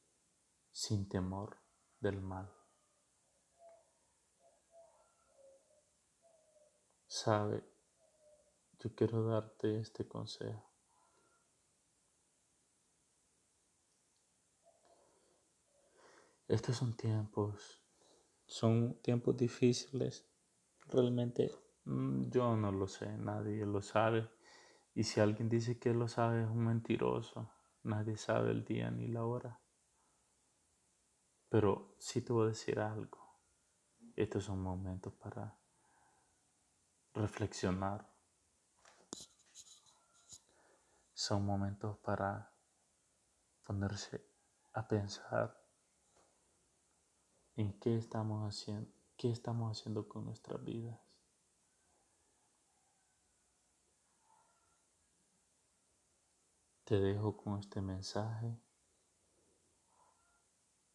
sin 0.71 1.09
temor 1.09 1.57
del 1.99 2.21
mal. 2.21 2.49
Sabe, 7.05 7.63
yo 8.79 8.95
quiero 8.95 9.25
darte 9.25 9.81
este 9.81 10.07
consejo. 10.07 10.71
Estos 16.47 16.77
son 16.77 16.95
tiempos, 16.95 17.83
son 18.45 19.01
tiempos 19.01 19.35
difíciles. 19.35 20.32
Realmente 20.93 21.51
mm, 21.85 22.29
yo 22.29 22.55
no 22.55 22.71
lo 22.71 22.87
sé, 22.87 23.17
nadie 23.17 23.65
lo 23.65 23.81
sabe. 23.81 24.29
Y 24.93 25.03
si 25.03 25.19
alguien 25.19 25.49
dice 25.49 25.79
que 25.79 25.93
lo 25.93 26.07
sabe 26.07 26.43
es 26.43 26.47
un 26.47 26.65
mentiroso. 26.65 27.49
Nadie 27.81 28.15
sabe 28.15 28.51
el 28.51 28.63
día 28.63 28.91
ni 28.91 29.07
la 29.07 29.25
hora. 29.25 29.59
Pero 31.49 31.95
sí 31.97 32.21
te 32.21 32.31
voy 32.31 32.45
a 32.45 32.49
decir 32.49 32.79
algo. 32.79 33.17
Estos 34.15 34.43
son 34.45 34.61
momentos 34.61 35.13
para 35.13 35.57
reflexionar. 37.15 38.07
Son 41.13 41.43
momentos 41.45 41.97
para 41.97 42.53
ponerse 43.63 44.23
a 44.73 44.87
pensar 44.87 45.59
en 47.55 47.79
qué 47.79 47.97
estamos 47.97 48.47
haciendo, 48.47 48.92
qué 49.17 49.31
estamos 49.31 49.77
haciendo 49.77 50.07
con 50.07 50.25
nuestras 50.25 50.63
vidas. 50.63 50.99
Te 56.83 56.99
dejo 56.99 57.37
con 57.37 57.59
este 57.59 57.81
mensaje. 57.81 58.59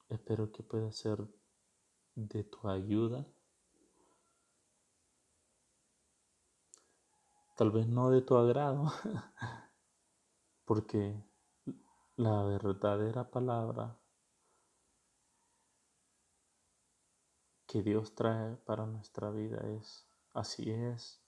Espero 0.09 0.53
que 0.53 0.63
pueda 0.63 0.93
ser 0.93 1.27
de 2.15 2.45
tu 2.45 2.69
ayuda. 2.69 3.27
Tal 7.57 7.71
vez 7.71 7.89
no 7.89 8.11
de 8.11 8.23
tu 8.23 8.37
agrado, 8.37 8.93
porque 10.65 11.25
la 12.17 12.45
verdadera 12.45 13.31
palabra 13.31 13.99
que 17.69 17.83
Dios 17.83 18.15
trae 18.15 18.57
para 18.57 18.87
nuestra 18.87 19.31
vida 19.31 19.61
es, 19.77 20.09
así 20.33 20.71
es. 20.71 21.21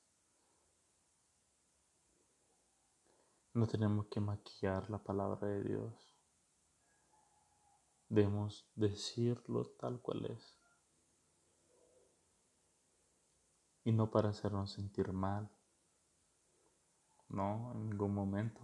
No 3.53 3.67
tenemos 3.67 4.07
que 4.07 4.21
maquillar 4.21 4.89
la 4.89 5.05
palabra 5.05 5.47
de 5.47 5.63
Dios. 5.63 6.17
Debemos 8.09 8.67
decirlo 8.75 9.67
tal 9.79 10.01
cual 10.01 10.25
es. 10.25 10.57
Y 13.85 13.93
no 13.93 14.11
para 14.11 14.31
hacernos 14.31 14.73
sentir 14.73 15.13
mal. 15.13 15.51
No, 17.29 17.73
en 17.75 17.91
ningún 17.91 18.15
momento. 18.15 18.61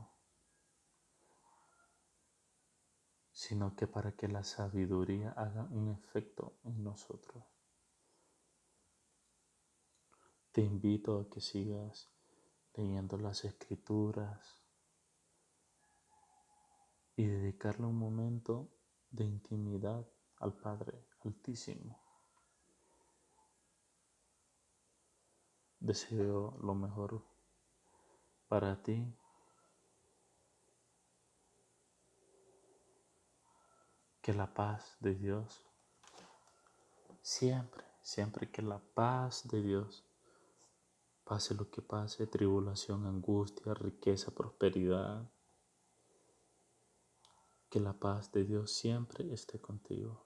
Sino 3.32 3.76
que 3.76 3.86
para 3.86 4.12
que 4.12 4.28
la 4.28 4.44
sabiduría 4.44 5.32
haga 5.32 5.64
un 5.64 5.90
efecto 5.90 6.56
en 6.64 6.82
nosotros. 6.82 7.55
Te 10.56 10.62
invito 10.62 11.20
a 11.20 11.28
que 11.28 11.42
sigas 11.42 12.08
leyendo 12.76 13.18
las 13.18 13.44
escrituras 13.44 14.64
y 17.14 17.26
dedicarle 17.26 17.84
un 17.84 17.98
momento 17.98 18.70
de 19.10 19.24
intimidad 19.24 20.08
al 20.38 20.54
Padre 20.54 21.04
Altísimo. 21.26 22.00
Deseo 25.78 26.56
lo 26.62 26.74
mejor 26.74 27.22
para 28.48 28.82
ti. 28.82 29.14
Que 34.22 34.32
la 34.32 34.54
paz 34.54 34.96
de 35.00 35.16
Dios, 35.16 35.66
siempre, 37.20 37.84
siempre 38.00 38.50
que 38.50 38.62
la 38.62 38.78
paz 38.78 39.46
de 39.48 39.60
Dios 39.60 40.05
Pase 41.28 41.56
lo 41.56 41.68
que 41.68 41.82
pase, 41.82 42.28
tribulación, 42.28 43.04
angustia, 43.04 43.74
riqueza, 43.74 44.30
prosperidad. 44.30 45.28
Que 47.68 47.80
la 47.80 47.94
paz 47.98 48.30
de 48.30 48.44
Dios 48.44 48.70
siempre 48.70 49.34
esté 49.34 49.60
contigo. 49.60 50.25